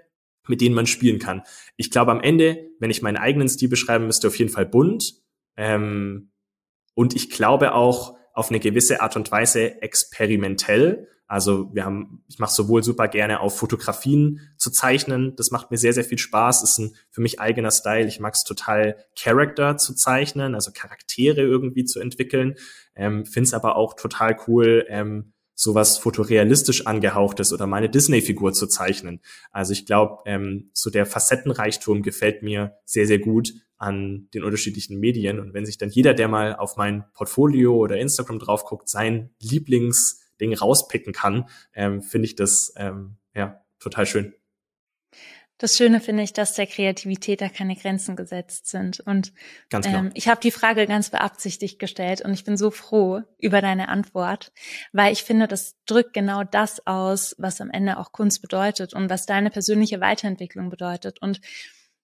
[0.47, 1.43] mit denen man spielen kann.
[1.77, 5.21] Ich glaube am Ende, wenn ich meinen eigenen Stil beschreiben müsste, auf jeden Fall bunt.
[5.57, 6.31] Ähm,
[6.93, 11.07] und ich glaube auch auf eine gewisse Art und Weise experimentell.
[11.27, 15.33] Also wir haben, ich mache sowohl super gerne auf Fotografien zu zeichnen.
[15.37, 16.63] Das macht mir sehr, sehr viel Spaß.
[16.63, 18.05] Ist ein für mich eigener Style.
[18.05, 22.55] Ich mag es total, Character zu zeichnen, also Charaktere irgendwie zu entwickeln.
[22.95, 28.65] Ähm, Finde es aber auch total cool, ähm, sowas fotorealistisch angehauchtes oder meine Disney-Figur zu
[28.65, 29.21] zeichnen.
[29.51, 34.99] Also ich glaube, ähm, so der Facettenreichtum gefällt mir sehr, sehr gut an den unterschiedlichen
[34.99, 35.39] Medien.
[35.39, 39.29] Und wenn sich dann jeder, der mal auf mein Portfolio oder Instagram drauf guckt, sein
[39.39, 44.33] Lieblingsding rauspicken kann, ähm, finde ich das ähm, ja total schön.
[45.61, 48.99] Das Schöne finde ich, dass der Kreativität da keine Grenzen gesetzt sind.
[48.99, 49.31] Und
[49.71, 53.87] ähm, ich habe die Frage ganz beabsichtigt gestellt und ich bin so froh über deine
[53.87, 54.51] Antwort,
[54.91, 59.11] weil ich finde, das drückt genau das aus, was am Ende auch Kunst bedeutet und
[59.11, 61.21] was deine persönliche Weiterentwicklung bedeutet.
[61.21, 61.41] Und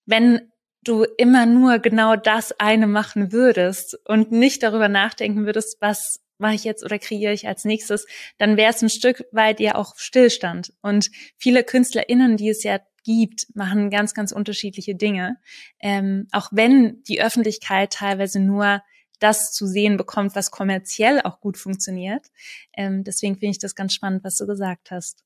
[0.06, 0.52] wenn
[0.84, 6.54] du immer nur genau das eine machen würdest und nicht darüber nachdenken würdest, was mache
[6.54, 8.06] ich jetzt oder kreiere ich als nächstes,
[8.38, 10.74] dann wäre es ein Stück weit ja auch Stillstand.
[10.84, 15.38] Und viele KünstlerInnen, die es ja gibt, machen ganz, ganz unterschiedliche Dinge.
[15.80, 18.84] Ähm, auch wenn die Öffentlichkeit teilweise nur
[19.20, 22.28] das zu sehen bekommt, was kommerziell auch gut funktioniert.
[22.74, 25.24] Ähm, deswegen finde ich das ganz spannend, was du gesagt hast.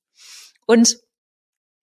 [0.67, 0.99] Und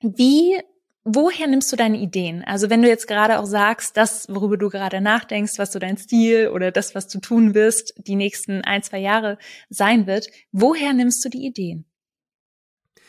[0.00, 0.58] wie,
[1.02, 2.44] woher nimmst du deine Ideen?
[2.44, 5.98] Also wenn du jetzt gerade auch sagst, das, worüber du gerade nachdenkst, was so dein
[5.98, 9.36] Stil oder das, was du tun wirst, die nächsten ein, zwei Jahre
[9.68, 11.84] sein wird, woher nimmst du die Ideen?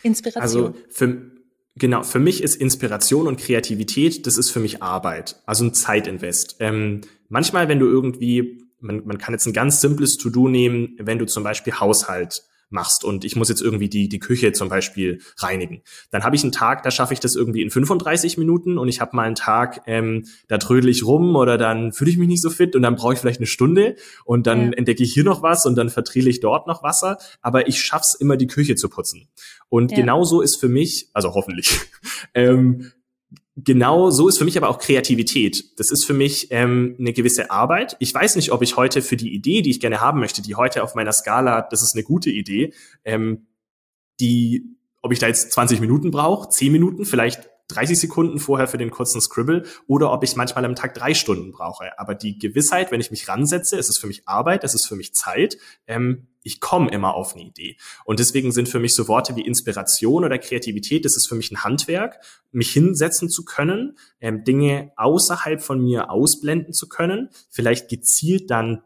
[0.02, 0.42] Inspiration.
[0.42, 1.39] Also für,
[1.80, 6.58] Genau, für mich ist Inspiration und Kreativität, das ist für mich Arbeit, also ein Zeitinvest.
[6.60, 11.20] Ähm, manchmal, wenn du irgendwie, man, man kann jetzt ein ganz simples To-Do nehmen, wenn
[11.20, 15.22] du zum Beispiel Haushalt machst und ich muss jetzt irgendwie die, die Küche zum Beispiel
[15.38, 15.82] reinigen.
[16.12, 19.02] Dann habe ich einen Tag, da schaffe ich das irgendwie in 35 Minuten und ich
[19.02, 22.42] habe mal einen Tag, ähm, da trödel ich rum oder dann fühle ich mich nicht
[22.42, 24.78] so fit und dann brauche ich vielleicht eine Stunde und dann ja.
[24.78, 28.14] entdecke ich hier noch was und dann vertriele ich dort noch Wasser, aber ich schaff's
[28.14, 29.28] immer, die Küche zu putzen.
[29.70, 29.98] Und ja.
[29.98, 31.80] genauso ist für mich, also hoffentlich,
[32.34, 32.92] ähm,
[33.64, 35.80] genau so ist für mich aber auch Kreativität.
[35.80, 37.96] Das ist für mich ähm, eine gewisse Arbeit.
[38.00, 40.56] Ich weiß nicht, ob ich heute für die Idee, die ich gerne haben möchte, die
[40.56, 43.48] heute auf meiner Skala, das ist eine gute Idee, ähm,
[44.20, 48.78] die, ob ich da jetzt 20 Minuten brauche, 10 Minuten, vielleicht 30 Sekunden vorher für
[48.78, 51.98] den kurzen Scribble oder ob ich manchmal am Tag drei Stunden brauche.
[52.00, 54.96] Aber die Gewissheit, wenn ich mich ransetze, es ist für mich Arbeit, es ist für
[54.96, 57.78] mich Zeit, ähm, ich komme immer auf eine Idee.
[58.06, 61.52] Und deswegen sind für mich so Worte wie Inspiration oder Kreativität, das ist für mich
[61.52, 62.20] ein Handwerk,
[62.52, 68.82] mich hinsetzen zu können, ähm, Dinge außerhalb von mir ausblenden zu können, vielleicht gezielt dann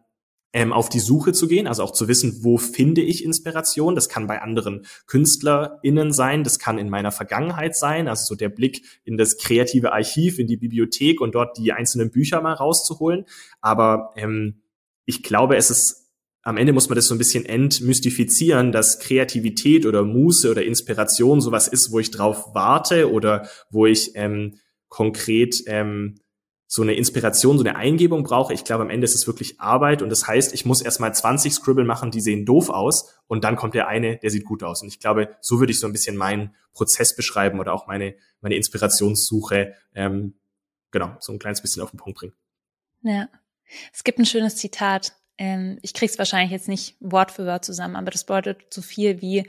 [0.51, 3.95] ähm, auf die Suche zu gehen, also auch zu wissen, wo finde ich Inspiration.
[3.95, 8.49] Das kann bei anderen KünstlerInnen sein, das kann in meiner Vergangenheit sein, also so der
[8.49, 13.25] Blick in das kreative Archiv, in die Bibliothek und dort die einzelnen Bücher mal rauszuholen.
[13.61, 14.61] Aber ähm,
[15.05, 16.02] ich glaube, es ist
[16.43, 21.39] am Ende muss man das so ein bisschen entmystifizieren, dass Kreativität oder Muße oder Inspiration
[21.39, 26.19] sowas ist, wo ich drauf warte oder wo ich ähm, konkret ähm,
[26.67, 28.53] so eine Inspiration, so eine Eingebung brauche.
[28.53, 31.53] Ich glaube, am Ende ist es wirklich Arbeit und das heißt, ich muss erstmal 20
[31.53, 34.81] Scribble machen, die sehen doof aus und dann kommt der eine, der sieht gut aus.
[34.81, 38.15] Und ich glaube, so würde ich so ein bisschen meinen Prozess beschreiben oder auch meine,
[38.41, 40.33] meine Inspirationssuche, ähm,
[40.91, 42.33] genau, so ein kleines bisschen auf den Punkt bringen.
[43.01, 43.29] Ja.
[43.93, 45.13] Es gibt ein schönes Zitat.
[45.37, 49.21] Ähm, ich krieg's wahrscheinlich jetzt nicht Wort für Wort zusammen, aber das bedeutet so viel
[49.21, 49.45] wie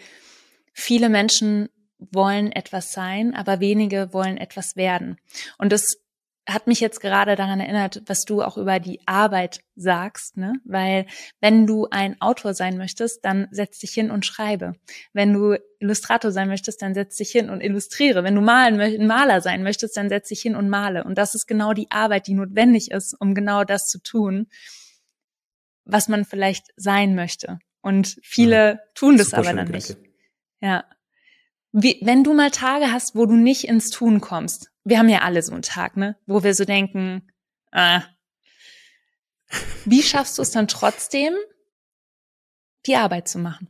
[0.73, 1.68] viele Menschen
[1.99, 5.18] wollen etwas sein, aber wenige wollen etwas werden.
[5.59, 5.97] Und das
[6.47, 10.53] hat mich jetzt gerade daran erinnert, was du auch über die Arbeit sagst, ne?
[10.64, 11.07] Weil
[11.40, 14.75] wenn du ein Autor sein möchtest, dann setz dich hin und schreibe.
[15.14, 18.25] Wenn du Illustrator sein möchtest, dann setz dich hin und illustriere.
[18.25, 21.05] Wenn du malen ein Maler sein möchtest, dann setz dich hin und male.
[21.05, 24.49] Und das ist genau die Arbeit, die notwendig ist, um genau das zu tun,
[25.85, 27.59] was man vielleicht sein möchte.
[27.81, 29.97] Und viele ja, tun das aber dann nicht.
[30.61, 30.85] Ja.
[31.73, 35.23] Wie, wenn du mal Tage hast, wo du nicht ins Tun kommst, wir haben ja
[35.23, 37.29] alle so einen Tag, ne, wo wir so denken,
[37.73, 38.03] ah,
[39.85, 41.35] wie schaffst du es dann trotzdem,
[42.87, 43.68] die Arbeit zu machen?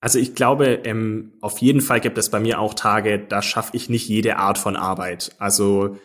[0.00, 3.76] Also ich glaube, ähm, auf jeden Fall gibt es bei mir auch Tage, da schaffe
[3.76, 5.36] ich nicht jede Art von Arbeit.
[5.38, 5.96] Also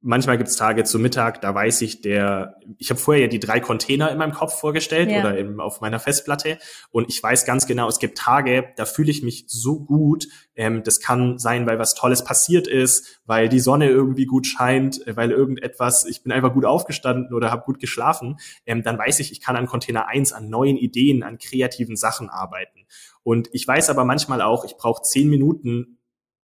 [0.00, 3.40] manchmal gibt es Tage zu Mittag, da weiß ich, der, ich habe vorher ja die
[3.40, 5.20] drei Container in meinem Kopf vorgestellt ja.
[5.20, 6.58] oder eben auf meiner Festplatte
[6.90, 10.26] und ich weiß ganz genau, es gibt Tage, da fühle ich mich so gut.
[10.54, 15.00] Ähm, das kann sein, weil was Tolles passiert ist, weil die Sonne irgendwie gut scheint,
[15.06, 18.36] weil irgendetwas, ich bin einfach gut aufgestanden oder habe gut geschlafen.
[18.64, 22.30] Ähm, dann weiß ich, ich kann an Container 1 an neuen Ideen, an kreativen Sachen
[22.30, 22.86] arbeiten.
[23.22, 25.98] Und ich weiß aber manchmal auch, ich brauche zehn Minuten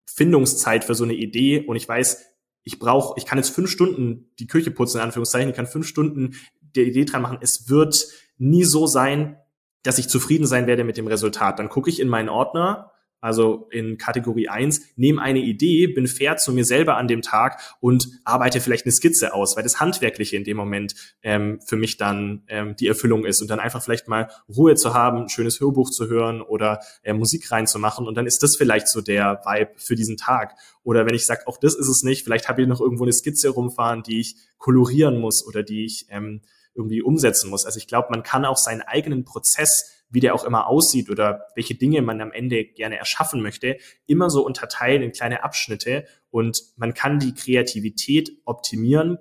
[0.06, 2.31] Findungszeit für so eine Idee und ich weiß,
[2.64, 5.86] ich brauche, ich kann jetzt fünf Stunden die Küche putzen, in Anführungszeichen, ich kann fünf
[5.86, 7.38] Stunden der Idee dran machen.
[7.40, 8.06] Es wird
[8.38, 9.36] nie so sein,
[9.82, 11.58] dass ich zufrieden sein werde mit dem Resultat.
[11.58, 12.91] Dann gucke ich in meinen Ordner
[13.22, 17.62] also in Kategorie 1, nehme eine Idee, bin fair zu mir selber an dem Tag
[17.80, 21.96] und arbeite vielleicht eine Skizze aus, weil das Handwerkliche in dem Moment ähm, für mich
[21.96, 25.60] dann ähm, die Erfüllung ist und dann einfach vielleicht mal Ruhe zu haben, ein schönes
[25.60, 29.70] Hörbuch zu hören oder äh, Musik reinzumachen und dann ist das vielleicht so der Vibe
[29.76, 30.56] für diesen Tag.
[30.82, 33.12] Oder wenn ich sage, auch das ist es nicht, vielleicht habe ich noch irgendwo eine
[33.12, 36.40] Skizze rumfahren, die ich kolorieren muss oder die ich ähm,
[36.74, 37.66] irgendwie umsetzen muss.
[37.66, 41.46] Also ich glaube, man kann auch seinen eigenen Prozess wie der auch immer aussieht oder
[41.56, 46.62] welche Dinge man am Ende gerne erschaffen möchte, immer so unterteilen in kleine Abschnitte und
[46.76, 49.18] man kann die Kreativität optimieren,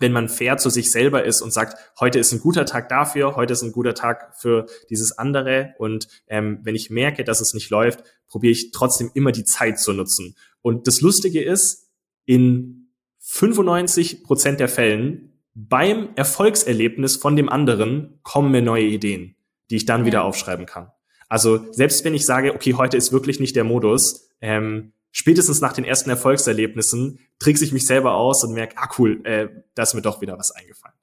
[0.00, 3.36] wenn man fair zu sich selber ist und sagt, heute ist ein guter Tag dafür,
[3.36, 7.54] heute ist ein guter Tag für dieses andere und ähm, wenn ich merke, dass es
[7.54, 10.34] nicht läuft, probiere ich trotzdem immer die Zeit zu nutzen.
[10.60, 11.88] Und das Lustige ist,
[12.24, 19.36] in 95 Prozent der Fällen beim Erfolgserlebnis von dem anderen kommen mir neue Ideen
[19.72, 20.92] die ich dann wieder aufschreiben kann.
[21.30, 25.72] Also selbst wenn ich sage, okay, heute ist wirklich nicht der Modus, ähm, spätestens nach
[25.72, 29.94] den ersten Erfolgserlebnissen trickse ich mich selber aus und merke, ah cool, äh, da ist
[29.94, 30.94] mir doch wieder was eingefallen.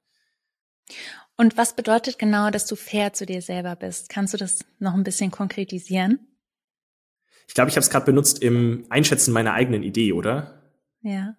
[1.36, 4.08] Und was bedeutet genau, dass du fair zu dir selber bist?
[4.08, 6.20] Kannst du das noch ein bisschen konkretisieren?
[7.48, 10.62] Ich glaube, ich habe es gerade benutzt im Einschätzen meiner eigenen Idee, oder?
[11.02, 11.34] Ja.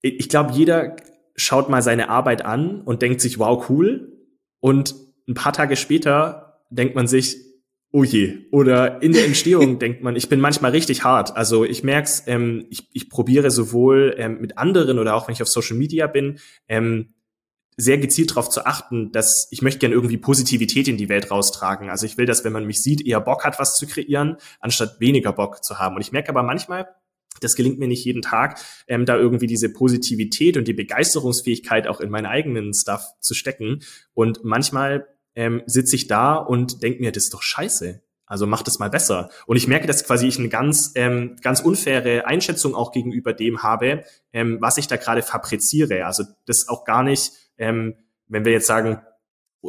[0.00, 0.94] Ich glaube, jeder
[1.36, 4.12] schaut mal seine Arbeit an und denkt sich, wow, cool.
[4.60, 4.94] Und
[5.28, 7.36] ein paar Tage später denkt man sich,
[7.92, 8.46] oh je.
[8.50, 11.36] Oder in der Entstehung denkt man, ich bin manchmal richtig hart.
[11.36, 15.42] Also ich merk's, ähm, ich, ich probiere sowohl ähm, mit anderen oder auch wenn ich
[15.42, 17.14] auf Social Media bin, ähm,
[17.78, 21.90] sehr gezielt darauf zu achten, dass ich möchte gerne irgendwie Positivität in die Welt raustragen.
[21.90, 24.98] Also ich will, dass wenn man mich sieht, eher Bock hat, was zu kreieren, anstatt
[24.98, 25.94] weniger Bock zu haben.
[25.94, 26.88] Und ich merke aber manchmal,
[27.40, 32.00] das gelingt mir nicht jeden Tag, ähm, da irgendwie diese Positivität und die Begeisterungsfähigkeit auch
[32.00, 33.80] in meinen eigenen Stuff zu stecken.
[34.14, 38.02] Und manchmal ähm, sitze ich da und denke mir, das ist doch scheiße.
[38.26, 39.30] Also mach das mal besser.
[39.46, 43.62] Und ich merke, dass quasi ich eine ganz, ähm, ganz unfaire Einschätzung auch gegenüber dem
[43.62, 46.04] habe, ähm, was ich da gerade fabriziere.
[46.06, 47.94] Also das auch gar nicht, ähm,
[48.26, 49.00] wenn wir jetzt sagen,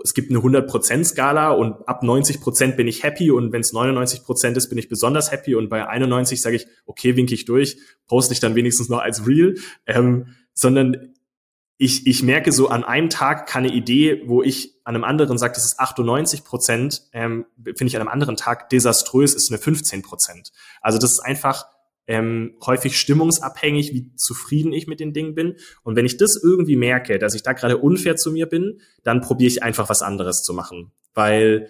[0.04, 4.70] es gibt eine 100%-Skala und ab 90% bin ich happy und wenn es 99% ist,
[4.70, 7.78] bin ich besonders happy und bei 91 sage ich, okay, winke ich durch,
[8.08, 11.14] poste ich dann wenigstens noch als Real, ähm, sondern
[11.78, 15.54] ich, ich merke so an einem Tag keine Idee, wo ich an einem anderen sage,
[15.54, 20.02] das ist 98 Prozent, ähm, finde ich an einem anderen Tag desaströs, ist eine 15
[20.02, 20.52] Prozent.
[20.82, 21.66] Also das ist einfach
[22.08, 25.56] ähm, häufig stimmungsabhängig, wie zufrieden ich mit den Dingen bin.
[25.84, 29.22] Und wenn ich das irgendwie merke, dass ich da gerade unfair zu mir bin, dann
[29.22, 30.92] probiere ich einfach was anderes zu machen.
[31.14, 31.70] Weil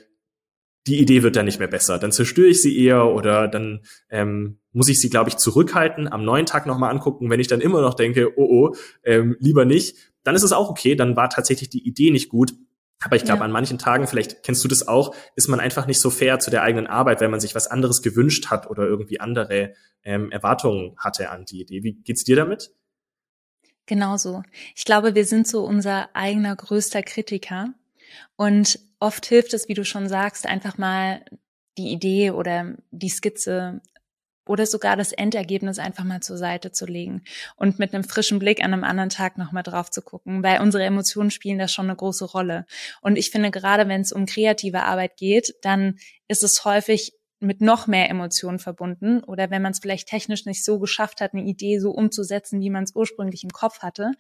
[0.88, 2.00] die Idee wird dann nicht mehr besser.
[2.00, 6.24] Dann zerstöre ich sie eher oder dann ähm, muss ich sie, glaube ich, zurückhalten, am
[6.24, 7.30] neuen Tag nochmal angucken.
[7.30, 10.70] Wenn ich dann immer noch denke, oh oh, ähm, lieber nicht, dann ist es auch
[10.70, 12.54] okay, dann war tatsächlich die Idee nicht gut.
[13.00, 13.46] Aber ich glaube, ja.
[13.46, 16.50] an manchen Tagen, vielleicht kennst du das auch, ist man einfach nicht so fair zu
[16.50, 19.74] der eigenen Arbeit, wenn man sich was anderes gewünscht hat oder irgendwie andere
[20.04, 21.84] ähm, Erwartungen hatte an die Idee.
[21.84, 22.72] Wie geht's dir damit?
[23.86, 24.44] Genauso.
[24.76, 27.74] Ich glaube, wir sind so unser eigener größter Kritiker.
[28.36, 31.24] Und oft hilft es, wie du schon sagst, einfach mal
[31.78, 33.82] die Idee oder die Skizze
[34.50, 37.24] oder sogar das Endergebnis einfach mal zur Seite zu legen
[37.56, 40.84] und mit einem frischen Blick an einem anderen Tag nochmal drauf zu gucken, weil unsere
[40.84, 42.66] Emotionen spielen da schon eine große Rolle.
[43.02, 47.62] Und ich finde, gerade wenn es um kreative Arbeit geht, dann ist es häufig mit
[47.62, 51.44] noch mehr Emotionen verbunden oder wenn man es vielleicht technisch nicht so geschafft hat, eine
[51.44, 54.12] Idee so umzusetzen, wie man es ursprünglich im Kopf hatte.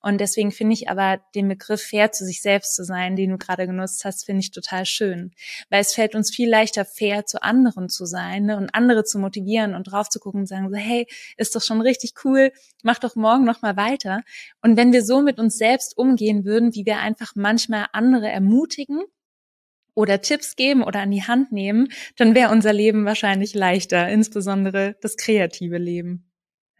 [0.00, 3.38] Und deswegen finde ich aber den Begriff fair zu sich selbst zu sein, den du
[3.38, 5.32] gerade genutzt hast, finde ich total schön,
[5.70, 8.56] weil es fällt uns viel leichter fair zu anderen zu sein ne?
[8.56, 11.06] und andere zu motivieren und drauf zu gucken und sagen so, hey,
[11.36, 12.50] ist doch schon richtig cool,
[12.82, 14.22] mach doch morgen noch mal weiter.
[14.62, 19.04] Und wenn wir so mit uns selbst umgehen würden, wie wir einfach manchmal andere ermutigen
[19.94, 24.96] oder Tipps geben oder an die Hand nehmen, dann wäre unser Leben wahrscheinlich leichter, insbesondere
[25.00, 26.30] das kreative Leben.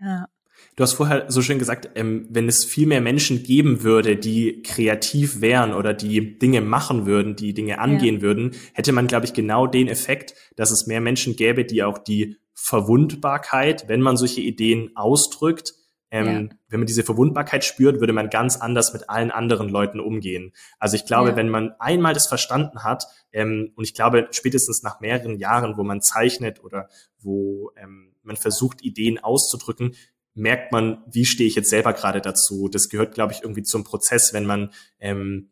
[0.01, 0.29] Ja.
[0.77, 4.63] Du hast vorher so schön gesagt, ähm, wenn es viel mehr Menschen geben würde, die
[4.63, 8.23] kreativ wären oder die Dinge machen würden, die Dinge angehen ja.
[8.23, 11.99] würden, hätte man, glaube ich, genau den Effekt, dass es mehr Menschen gäbe, die auch
[11.99, 15.75] die Verwundbarkeit, wenn man solche Ideen ausdrückt,
[16.15, 16.57] ähm, ja.
[16.69, 20.53] Wenn man diese Verwundbarkeit spürt, würde man ganz anders mit allen anderen Leuten umgehen.
[20.79, 21.37] Also ich glaube, ja.
[21.37, 25.83] wenn man einmal das verstanden hat, ähm, und ich glaube, spätestens nach mehreren Jahren, wo
[25.83, 26.89] man zeichnet oder
[27.19, 29.97] wo ähm, man versucht, Ideen auszudrücken,
[30.35, 32.69] merkt man, wie stehe ich jetzt selber gerade dazu.
[32.69, 35.51] Das gehört, glaube ich, irgendwie zum Prozess, wenn man ähm,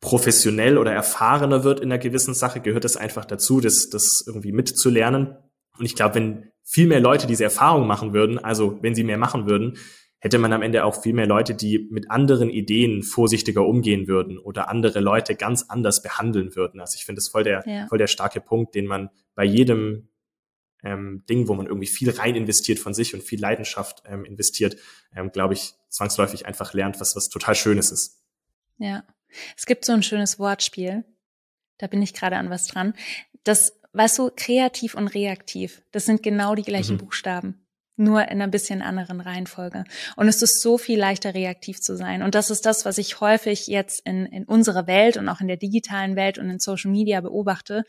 [0.00, 4.52] professionell oder erfahrener wird in einer gewissen Sache, gehört es einfach dazu, das, das irgendwie
[4.52, 5.36] mitzulernen.
[5.76, 9.16] Und ich glaube, wenn viel mehr Leute diese Erfahrung machen würden, also wenn sie mehr
[9.16, 9.78] machen würden,
[10.18, 14.36] hätte man am Ende auch viel mehr Leute, die mit anderen Ideen vorsichtiger umgehen würden
[14.38, 16.80] oder andere Leute ganz anders behandeln würden.
[16.80, 17.86] Also ich finde das voll der, ja.
[17.86, 20.08] voll der starke Punkt, den man bei jedem
[20.84, 24.76] ähm, Ding, wo man irgendwie viel rein investiert von sich und viel Leidenschaft ähm, investiert,
[25.16, 28.22] ähm, glaube ich, zwangsläufig einfach lernt, was, was total Schönes ist.
[28.76, 29.04] Ja.
[29.56, 31.04] Es gibt so ein schönes Wortspiel.
[31.78, 32.92] Da bin ich gerade an was dran.
[33.44, 36.98] Das weißt du, kreativ und reaktiv, das sind genau die gleichen mhm.
[36.98, 39.82] Buchstaben, nur in einer bisschen anderen Reihenfolge.
[40.14, 42.22] Und es ist so viel leichter, reaktiv zu sein.
[42.22, 45.48] Und das ist das, was ich häufig jetzt in, in unserer Welt und auch in
[45.48, 47.82] der digitalen Welt und in Social Media beobachte.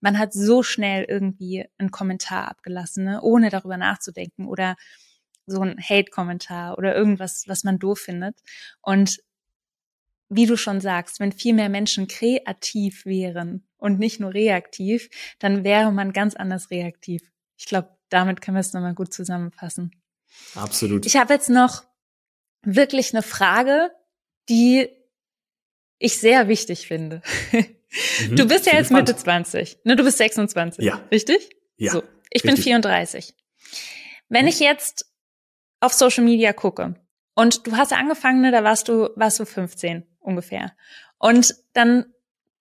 [0.00, 4.76] Man hat so schnell irgendwie einen Kommentar abgelassen, ne, ohne darüber nachzudenken oder
[5.46, 8.38] so ein Hate-Kommentar oder irgendwas, was man doof findet.
[8.82, 9.18] Und
[10.34, 15.08] wie du schon sagst, wenn viel mehr Menschen kreativ wären und nicht nur reaktiv,
[15.38, 17.22] dann wäre man ganz anders reaktiv.
[17.56, 19.92] Ich glaube, damit können wir es nochmal gut zusammenfassen.
[20.54, 21.06] Absolut.
[21.06, 21.84] Ich habe jetzt noch
[22.62, 23.92] wirklich eine Frage,
[24.48, 24.88] die
[25.98, 27.22] ich sehr wichtig finde.
[28.28, 29.94] Mhm, du bist ja jetzt Mitte 20, ne?
[29.94, 31.00] Du bist 26, ja.
[31.12, 31.48] richtig?
[31.76, 31.92] Ja.
[31.92, 32.56] So, ich richtig.
[32.56, 33.34] bin 34.
[34.28, 35.06] Wenn ich jetzt
[35.78, 36.96] auf Social Media gucke
[37.36, 40.72] und du hast ja angefangen, ne, da warst du warst du 15 ungefähr.
[41.18, 42.06] Und dann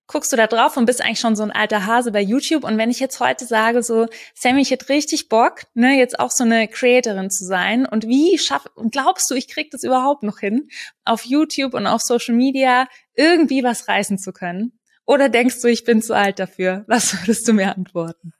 [0.07, 2.64] guckst du da drauf und bist eigentlich schon so ein alter Hase bei YouTube.
[2.64, 6.32] Und wenn ich jetzt heute sage, so, Sammy, ich hätte richtig Bock, ne, jetzt auch
[6.32, 7.86] so eine Creatorin zu sein.
[7.86, 10.70] Und wie schaff, glaubst du, ich krieg das überhaupt noch hin,
[11.05, 14.74] auf YouTube und auf Social Media irgendwie was reißen zu können?
[15.05, 16.84] Oder denkst du, ich bin zu alt dafür?
[16.88, 18.34] Was würdest du mir antworten?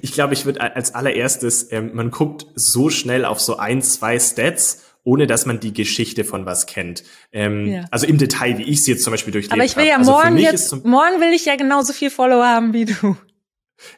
[0.00, 4.18] Ich glaube, ich würde als allererstes, ähm, man guckt so schnell auf so ein, zwei
[4.20, 7.04] Stats ohne dass man die Geschichte von was kennt.
[7.32, 7.84] Ähm, ja.
[7.90, 9.62] Also im Detail, wie ich sie jetzt zum Beispiel durchlebt habe.
[9.62, 12.72] Aber ich will ja also morgen jetzt, morgen will ich ja genauso viel Follower haben
[12.72, 13.16] wie du.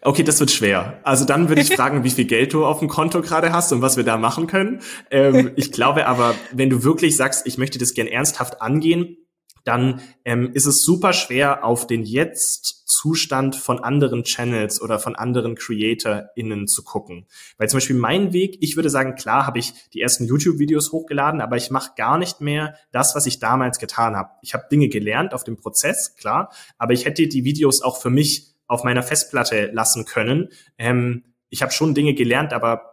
[0.01, 1.01] Okay, das wird schwer.
[1.03, 3.83] Also dann würde ich fragen, wie viel Geld du auf dem Konto gerade hast und
[3.83, 4.81] was wir da machen können.
[5.11, 9.17] Ähm, ich glaube aber, wenn du wirklich sagst, ich möchte das gern ernsthaft angehen,
[9.65, 15.17] dann ähm, ist es super schwer, auf den jetzt Zustand von anderen Channels oder von
[15.17, 17.27] anderen CreatorInnen zu gucken.
[17.59, 21.41] Weil zum Beispiel mein Weg, ich würde sagen, klar habe ich die ersten YouTube-Videos hochgeladen,
[21.41, 24.31] aber ich mache gar nicht mehr das, was ich damals getan habe.
[24.43, 28.11] Ich habe Dinge gelernt auf dem Prozess, klar, aber ich hätte die Videos auch für
[28.11, 30.51] mich auf meiner Festplatte lassen können.
[30.79, 32.92] Ähm, ich habe schon Dinge gelernt, aber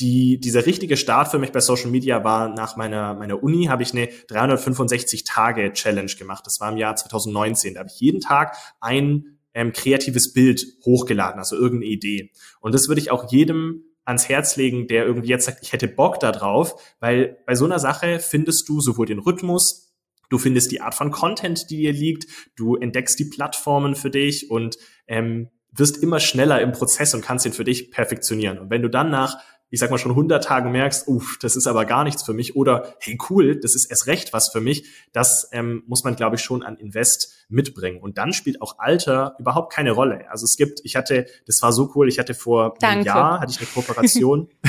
[0.00, 3.82] die, dieser richtige Start für mich bei Social Media war nach meiner, meiner Uni, habe
[3.82, 6.46] ich eine 365 Tage Challenge gemacht.
[6.46, 7.74] Das war im Jahr 2019.
[7.74, 12.30] Da habe ich jeden Tag ein ähm, kreatives Bild hochgeladen, also irgendeine Idee.
[12.60, 15.88] Und das würde ich auch jedem ans Herz legen, der irgendwie jetzt sagt, ich hätte
[15.88, 19.88] Bock da drauf, weil bei so einer Sache findest du sowohl den Rhythmus,
[20.30, 22.26] Du findest die Art von Content, die dir liegt,
[22.56, 24.76] du entdeckst die Plattformen für dich und
[25.06, 28.58] ähm, wirst immer schneller im Prozess und kannst ihn für dich perfektionieren.
[28.58, 29.38] Und wenn du dann nach
[29.70, 32.56] ich sag mal schon 100 Tagen merkst, uff, das ist aber gar nichts für mich
[32.56, 36.36] oder hey cool, das ist erst recht was für mich, das ähm, muss man glaube
[36.36, 40.30] ich schon an Invest mitbringen und dann spielt auch Alter überhaupt keine Rolle.
[40.30, 42.96] Also es gibt, ich hatte, das war so cool, ich hatte vor Danke.
[42.96, 44.48] einem Jahr hatte ich eine Kooperation,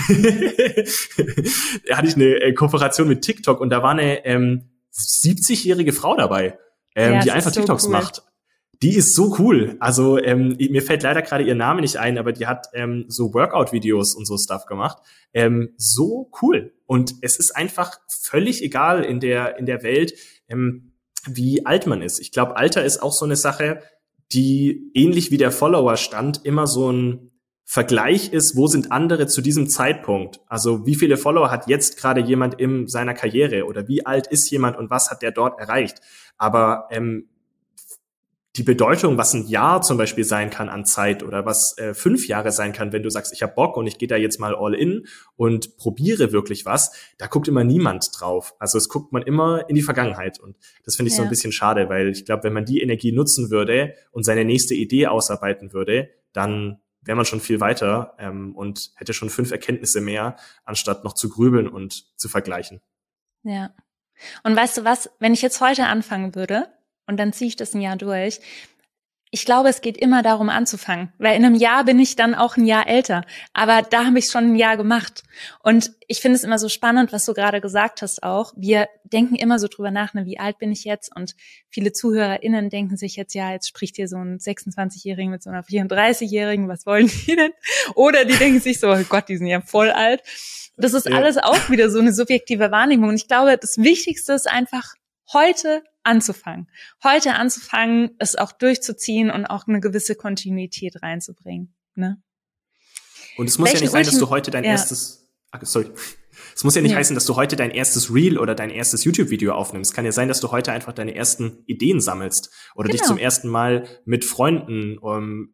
[1.92, 6.58] hatte ich eine äh, Kooperation mit TikTok und da war eine ähm, 70-jährige Frau dabei,
[6.96, 7.92] ähm, ja, die einfach TikToks cool.
[7.92, 8.24] macht
[8.82, 9.76] die ist so cool.
[9.80, 13.34] Also ähm, mir fällt leider gerade ihr Name nicht ein, aber die hat ähm, so
[13.34, 15.00] Workout-Videos und so Stuff gemacht.
[15.34, 16.74] Ähm, so cool.
[16.86, 20.14] Und es ist einfach völlig egal in der in der Welt,
[20.48, 20.94] ähm,
[21.26, 22.20] wie alt man ist.
[22.20, 23.82] Ich glaube, Alter ist auch so eine Sache,
[24.32, 27.32] die ähnlich wie der Follower-Stand immer so ein
[27.66, 30.40] Vergleich ist, wo sind andere zu diesem Zeitpunkt?
[30.48, 34.50] Also wie viele Follower hat jetzt gerade jemand in seiner Karriere oder wie alt ist
[34.50, 36.00] jemand und was hat der dort erreicht?
[36.38, 37.29] Aber ähm,
[38.56, 42.28] die Bedeutung, was ein Jahr zum Beispiel sein kann an Zeit oder was äh, fünf
[42.28, 44.56] Jahre sein kann, wenn du sagst, ich habe Bock und ich gehe da jetzt mal
[44.56, 48.56] all in und probiere wirklich was, da guckt immer niemand drauf.
[48.58, 51.18] Also es guckt man immer in die Vergangenheit und das finde ich ja.
[51.18, 54.46] so ein bisschen schade, weil ich glaube, wenn man die Energie nutzen würde und seine
[54.46, 59.52] nächste Idee ausarbeiten würde, dann wäre man schon viel weiter ähm, und hätte schon fünf
[59.52, 62.82] Erkenntnisse mehr, anstatt noch zu grübeln und zu vergleichen.
[63.44, 63.74] Ja.
[64.44, 66.68] Und weißt du was, wenn ich jetzt heute anfangen würde,
[67.10, 68.40] und dann ziehe ich das ein Jahr durch.
[69.32, 72.56] Ich glaube, es geht immer darum anzufangen, weil in einem Jahr bin ich dann auch
[72.56, 73.24] ein Jahr älter.
[73.54, 75.24] Aber da habe ich schon ein Jahr gemacht.
[75.62, 78.54] Und ich finde es immer so spannend, was du gerade gesagt hast auch.
[78.56, 81.16] Wir denken immer so drüber nach, ne, wie alt bin ich jetzt?
[81.16, 81.36] Und
[81.70, 85.64] viele ZuhörerInnen denken sich jetzt, ja, jetzt spricht hier so ein 26-Jährigen mit so einer
[85.64, 87.52] 34-Jährigen, was wollen die denn?
[87.96, 90.22] Oder die denken sich so, oh Gott, die sind ja voll alt.
[90.78, 91.16] Das ist ja.
[91.16, 93.10] alles auch wieder so eine subjektive Wahrnehmung.
[93.10, 94.94] Und ich glaube, das Wichtigste ist einfach
[95.34, 96.70] heute anzufangen.
[97.04, 101.76] Heute anzufangen, es auch durchzuziehen und auch eine gewisse Kontinuität reinzubringen.
[101.96, 102.22] Ne?
[103.38, 104.72] Und es muss Welchen ja nicht sein, dass du heute dein ja.
[104.72, 105.92] erstes, ach, sorry.
[106.56, 106.98] Es muss ja nicht ja.
[106.98, 109.92] heißen, dass du heute dein erstes Reel oder dein erstes YouTube-Video aufnimmst.
[109.92, 112.98] Es kann ja sein, dass du heute einfach deine ersten Ideen sammelst oder genau.
[112.98, 115.54] dich zum ersten Mal mit Freunden um,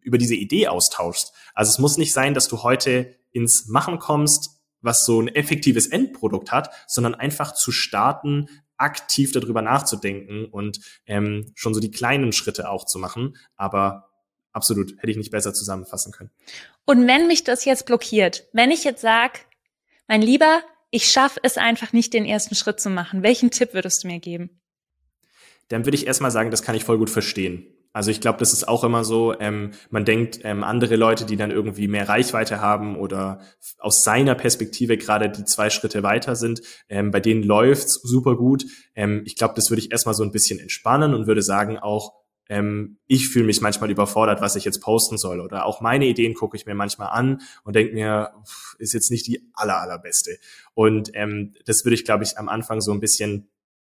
[0.00, 1.32] über diese Idee austauschst.
[1.54, 5.86] Also es muss nicht sein, dass du heute ins Machen kommst, was so ein effektives
[5.86, 8.48] Endprodukt hat, sondern einfach zu starten,
[8.80, 13.36] aktiv darüber nachzudenken und ähm, schon so die kleinen Schritte auch zu machen.
[13.56, 14.10] Aber
[14.52, 16.30] absolut, hätte ich nicht besser zusammenfassen können.
[16.84, 19.46] Und wenn mich das jetzt blockiert, wenn ich jetzt sag,
[20.08, 24.02] mein Lieber, ich schaffe es einfach nicht, den ersten Schritt zu machen, welchen Tipp würdest
[24.02, 24.60] du mir geben?
[25.68, 27.64] Dann würde ich erstmal sagen, das kann ich voll gut verstehen.
[27.92, 31.36] Also ich glaube, das ist auch immer so, ähm, man denkt, ähm, andere Leute, die
[31.36, 33.40] dann irgendwie mehr Reichweite haben oder
[33.78, 38.64] aus seiner Perspektive gerade die zwei Schritte weiter sind, ähm, bei denen läuft's super gut.
[38.94, 42.14] Ähm, ich glaube, das würde ich erstmal so ein bisschen entspannen und würde sagen auch,
[42.48, 45.40] ähm, ich fühle mich manchmal überfordert, was ich jetzt posten soll.
[45.40, 48.32] Oder auch meine Ideen gucke ich mir manchmal an und denke mir,
[48.78, 50.38] ist jetzt nicht die aller, allerbeste.
[50.74, 53.50] Und ähm, das würde ich, glaube ich, am Anfang so ein bisschen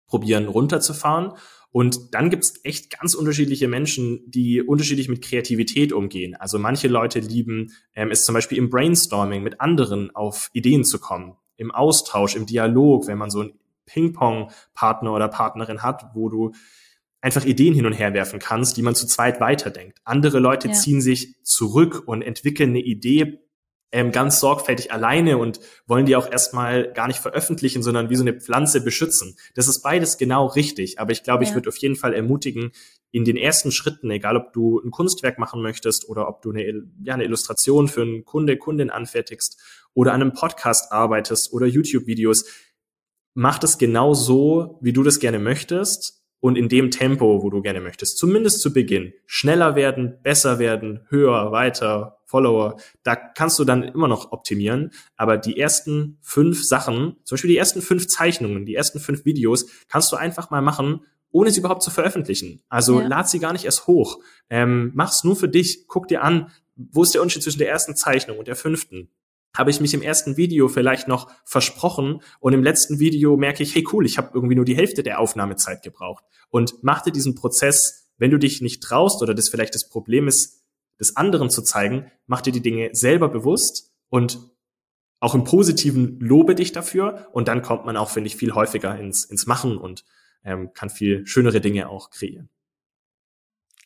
[0.07, 1.33] probieren runterzufahren
[1.77, 6.33] und dann gibt's echt ganz unterschiedliche Menschen, die unterschiedlich mit Kreativität umgehen.
[6.33, 10.97] Also manche Leute lieben ähm, es zum Beispiel im Brainstorming mit anderen auf Ideen zu
[10.97, 16.51] kommen, im Austausch, im Dialog, wenn man so einen Ping-Pong-Partner oder Partnerin hat, wo du
[17.21, 19.99] einfach Ideen hin und her werfen kannst, die man zu zweit weiterdenkt.
[20.03, 20.73] Andere Leute ja.
[20.73, 23.37] ziehen sich zurück und entwickeln eine Idee
[23.91, 28.23] ähm, ganz sorgfältig alleine und wollen die auch erstmal gar nicht veröffentlichen, sondern wie so
[28.23, 29.37] eine Pflanze beschützen.
[29.55, 30.99] Das ist beides genau richtig.
[30.99, 31.49] Aber ich glaube, ja.
[31.49, 32.71] ich würde auf jeden Fall ermutigen,
[33.11, 36.83] in den ersten Schritten, egal ob du ein Kunstwerk machen möchtest oder ob du eine,
[37.01, 39.57] ja, eine Illustration für einen Kunde, Kundin anfertigst
[39.93, 42.45] oder an einem Podcast arbeitest oder YouTube-Videos,
[43.33, 47.61] mach das genau so, wie du das gerne möchtest und in dem Tempo, wo du
[47.61, 48.17] gerne möchtest.
[48.17, 49.13] Zumindest zu Beginn.
[49.25, 52.77] Schneller werden, besser werden, höher, weiter, Follower.
[53.03, 54.91] Da kannst du dann immer noch optimieren.
[55.15, 59.65] Aber die ersten fünf Sachen, zum Beispiel die ersten fünf Zeichnungen, die ersten fünf Videos,
[59.87, 62.61] kannst du einfach mal machen ohne sie überhaupt zu veröffentlichen.
[62.69, 63.07] Also ja.
[63.07, 64.19] lad sie gar nicht erst hoch.
[64.49, 65.85] Ähm, mach's nur für dich.
[65.87, 69.09] Guck dir an, wo ist der Unterschied zwischen der ersten Zeichnung und der fünften?
[69.57, 73.73] Habe ich mich im ersten Video vielleicht noch versprochen und im letzten Video merke ich,
[73.73, 76.23] hey cool, ich habe irgendwie nur die Hälfte der Aufnahmezeit gebraucht.
[76.49, 80.27] Und mach dir diesen Prozess, wenn du dich nicht traust oder das vielleicht das Problem
[80.27, 80.63] ist,
[80.99, 84.39] des anderen zu zeigen, mach dir die Dinge selber bewusst und
[85.19, 88.97] auch im Positiven lobe dich dafür und dann kommt man auch, finde ich, viel häufiger
[88.99, 90.05] ins, ins Machen und
[90.43, 92.49] ähm, kann viel schönere Dinge auch kreieren.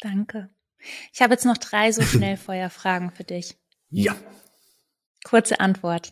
[0.01, 0.49] Danke.
[1.13, 3.57] Ich habe jetzt noch drei so Schnellfeuerfragen für dich.
[3.89, 4.15] Ja.
[5.23, 6.11] Kurze Antwort.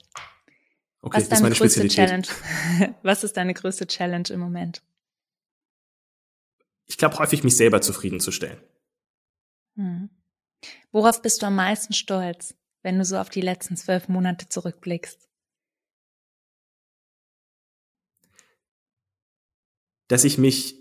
[1.01, 2.27] Okay, Was ist deine größte Challenge?
[3.03, 4.83] Was ist deine größte Challenge im Moment?
[6.85, 8.61] Ich glaube, häufig mich selber zufriedenzustellen.
[9.75, 10.09] Hm.
[10.91, 15.29] Worauf bist du am meisten stolz, wenn du so auf die letzten zwölf Monate zurückblickst?
[20.07, 20.75] Dass ich mich,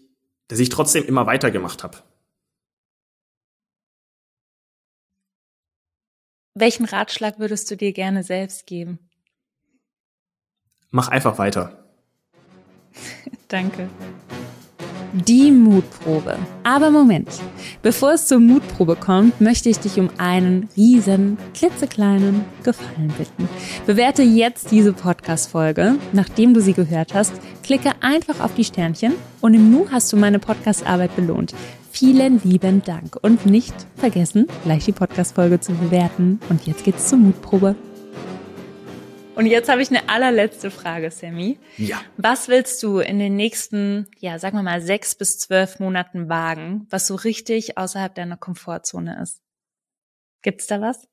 [0.49, 2.03] dass ich trotzdem immer weitergemacht habe.
[6.61, 8.99] Welchen Ratschlag würdest du dir gerne selbst geben?
[10.91, 11.85] Mach einfach weiter.
[13.49, 13.89] Danke.
[15.13, 16.37] Die Mutprobe.
[16.65, 17.29] Aber Moment,
[17.81, 23.49] bevor es zur Mutprobe kommt, möchte ich dich um einen riesen, klitzekleinen Gefallen bitten.
[23.87, 25.95] Bewerte jetzt diese Podcast-Folge.
[26.13, 27.33] Nachdem du sie gehört hast,
[27.63, 31.55] klicke einfach auf die Sternchen und im Nu hast du meine Podcast-Arbeit belohnt.
[31.99, 36.39] Vielen lieben Dank und nicht vergessen, gleich die Podcast-Folge zu bewerten.
[36.49, 37.75] Und jetzt geht's zur Mutprobe.
[39.35, 41.59] Und jetzt habe ich eine allerletzte Frage, Sammy.
[41.77, 42.01] Ja.
[42.17, 46.87] Was willst du in den nächsten, ja, sagen wir mal, sechs bis zwölf Monaten wagen,
[46.89, 49.43] was so richtig außerhalb deiner Komfortzone ist?
[50.43, 51.09] Gibt's da was?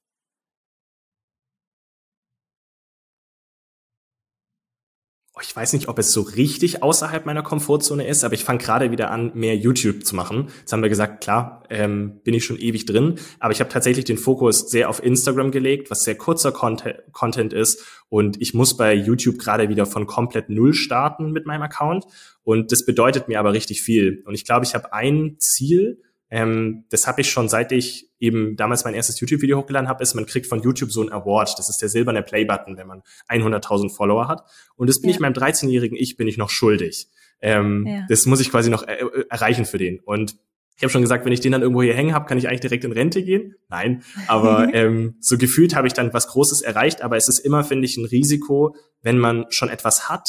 [5.42, 8.92] Ich weiß nicht, ob es so richtig außerhalb meiner Komfortzone ist, aber ich fange gerade
[8.92, 10.48] wieder an, mehr YouTube zu machen.
[10.60, 14.06] Jetzt haben wir gesagt, klar, ähm, bin ich schon ewig drin, aber ich habe tatsächlich
[14.06, 18.78] den Fokus sehr auf Instagram gelegt, was sehr kurzer Content, Content ist und ich muss
[18.78, 22.06] bei YouTube gerade wieder von komplett null starten mit meinem Account
[22.44, 24.24] und das bedeutet mir aber richtig viel.
[24.26, 28.56] Und ich glaube, ich habe ein Ziel, ähm, das habe ich schon seit ich eben
[28.56, 31.58] damals mein erstes YouTube-Video hochgeladen habe, ist, man kriegt von YouTube so einen Award.
[31.58, 34.42] Das ist der silberne Play-Button, wenn man 100.000 Follower hat.
[34.76, 35.16] Und das bin ja.
[35.16, 37.10] ich meinem 13-jährigen Ich bin ich noch schuldig.
[37.42, 38.06] Ähm, ja.
[38.10, 40.00] Das muss ich quasi noch er äh, erreichen für den.
[40.00, 40.36] Und
[40.78, 42.62] ich habe schon gesagt, wenn ich den dann irgendwo hier hängen habe, kann ich eigentlich
[42.62, 43.56] direkt in Rente gehen.
[43.70, 47.02] Nein, aber ähm, so gefühlt habe ich dann was Großes erreicht.
[47.02, 50.28] Aber es ist immer, finde ich, ein Risiko, wenn man schon etwas hat,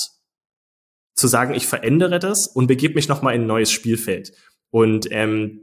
[1.14, 4.32] zu sagen, ich verändere das und begebe mich nochmal in ein neues Spielfeld.
[4.70, 5.62] Und ähm,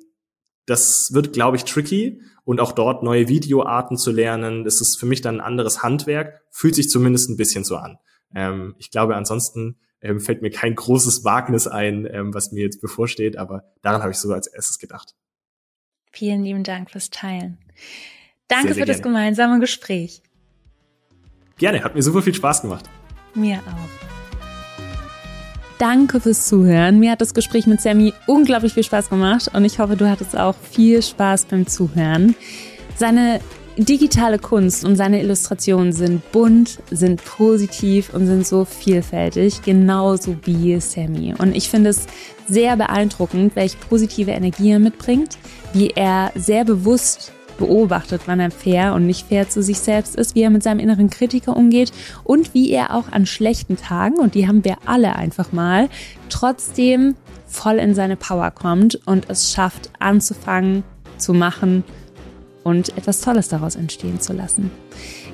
[0.66, 5.06] das wird, glaube ich, tricky und auch dort neue Videoarten zu lernen, das ist für
[5.06, 7.98] mich dann ein anderes Handwerk, fühlt sich zumindest ein bisschen so an.
[8.36, 12.82] Ähm, ich glaube, ansonsten ähm, fällt mir kein großes Wagnis ein, ähm, was mir jetzt
[12.82, 15.16] bevorsteht, aber daran habe ich so als erstes gedacht.
[16.12, 17.58] Vielen lieben Dank fürs Teilen.
[18.48, 18.92] Danke sehr, sehr für gerne.
[18.94, 20.22] das gemeinsame Gespräch.
[21.58, 22.90] Gerne, hat mir super viel Spaß gemacht.
[23.34, 24.13] Mir auch.
[25.84, 27.02] Danke fürs Zuhören.
[27.02, 30.34] Mir hat das Gespräch mit Sammy unglaublich viel Spaß gemacht und ich hoffe, du hattest
[30.38, 32.38] auch viel Spaß beim Zuhören.
[32.96, 33.42] Seine
[33.76, 40.80] digitale Kunst und seine Illustrationen sind bunt, sind positiv und sind so vielfältig, genauso wie
[40.80, 41.36] Sammy.
[41.38, 42.06] Und ich finde es
[42.48, 45.38] sehr beeindruckend, welche positive Energie er mitbringt,
[45.74, 50.36] wie er sehr bewusst beobachtet, wann er fair und nicht fair zu sich selbst ist,
[50.36, 51.94] wie er mit seinem inneren Kritiker umgeht
[52.26, 55.88] und wie er auch an schlechten Tagen, und die haben wir alle einfach mal,
[56.28, 57.16] trotzdem
[57.48, 60.84] voll in seine Power kommt und es schafft anzufangen,
[61.18, 61.86] zu machen
[62.64, 64.70] und etwas Tolles daraus entstehen zu lassen.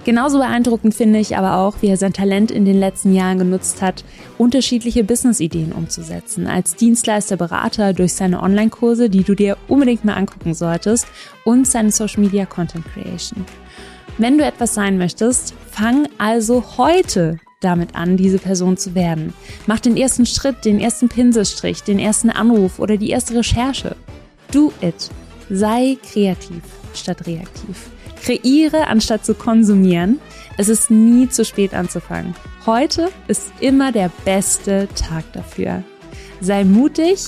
[0.06, 3.82] Genauso beeindruckend finde ich aber auch, wie er sein Talent in den letzten Jahren genutzt
[3.82, 4.04] hat,
[4.38, 6.48] unterschiedliche Business-Ideen umzusetzen.
[6.48, 11.06] Als Dienstleister, Berater durch seine Online-Kurse, die du dir unbedingt mal angucken solltest,
[11.44, 13.46] und seine Social Media Content Creation.
[14.18, 19.34] Wenn du etwas sein möchtest, fang also heute damit an, diese Person zu werden.
[19.68, 23.96] Mach den ersten Schritt, den ersten Pinselstrich, den ersten Anruf oder die erste Recherche.
[24.52, 25.10] Do it.
[25.50, 26.62] Sei kreativ
[26.94, 27.90] statt reaktiv.
[28.24, 30.20] Kreiere anstatt zu konsumieren.
[30.58, 32.36] Es ist nie zu spät anzufangen.
[32.66, 35.84] Heute ist immer der beste Tag dafür.
[36.42, 37.20] Sei mutig,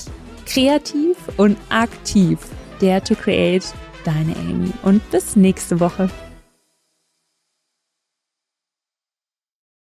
[0.45, 2.37] kreativ und aktiv.
[2.79, 3.65] Dare to create,
[4.03, 4.71] deine Amy.
[4.83, 6.09] Und bis nächste Woche.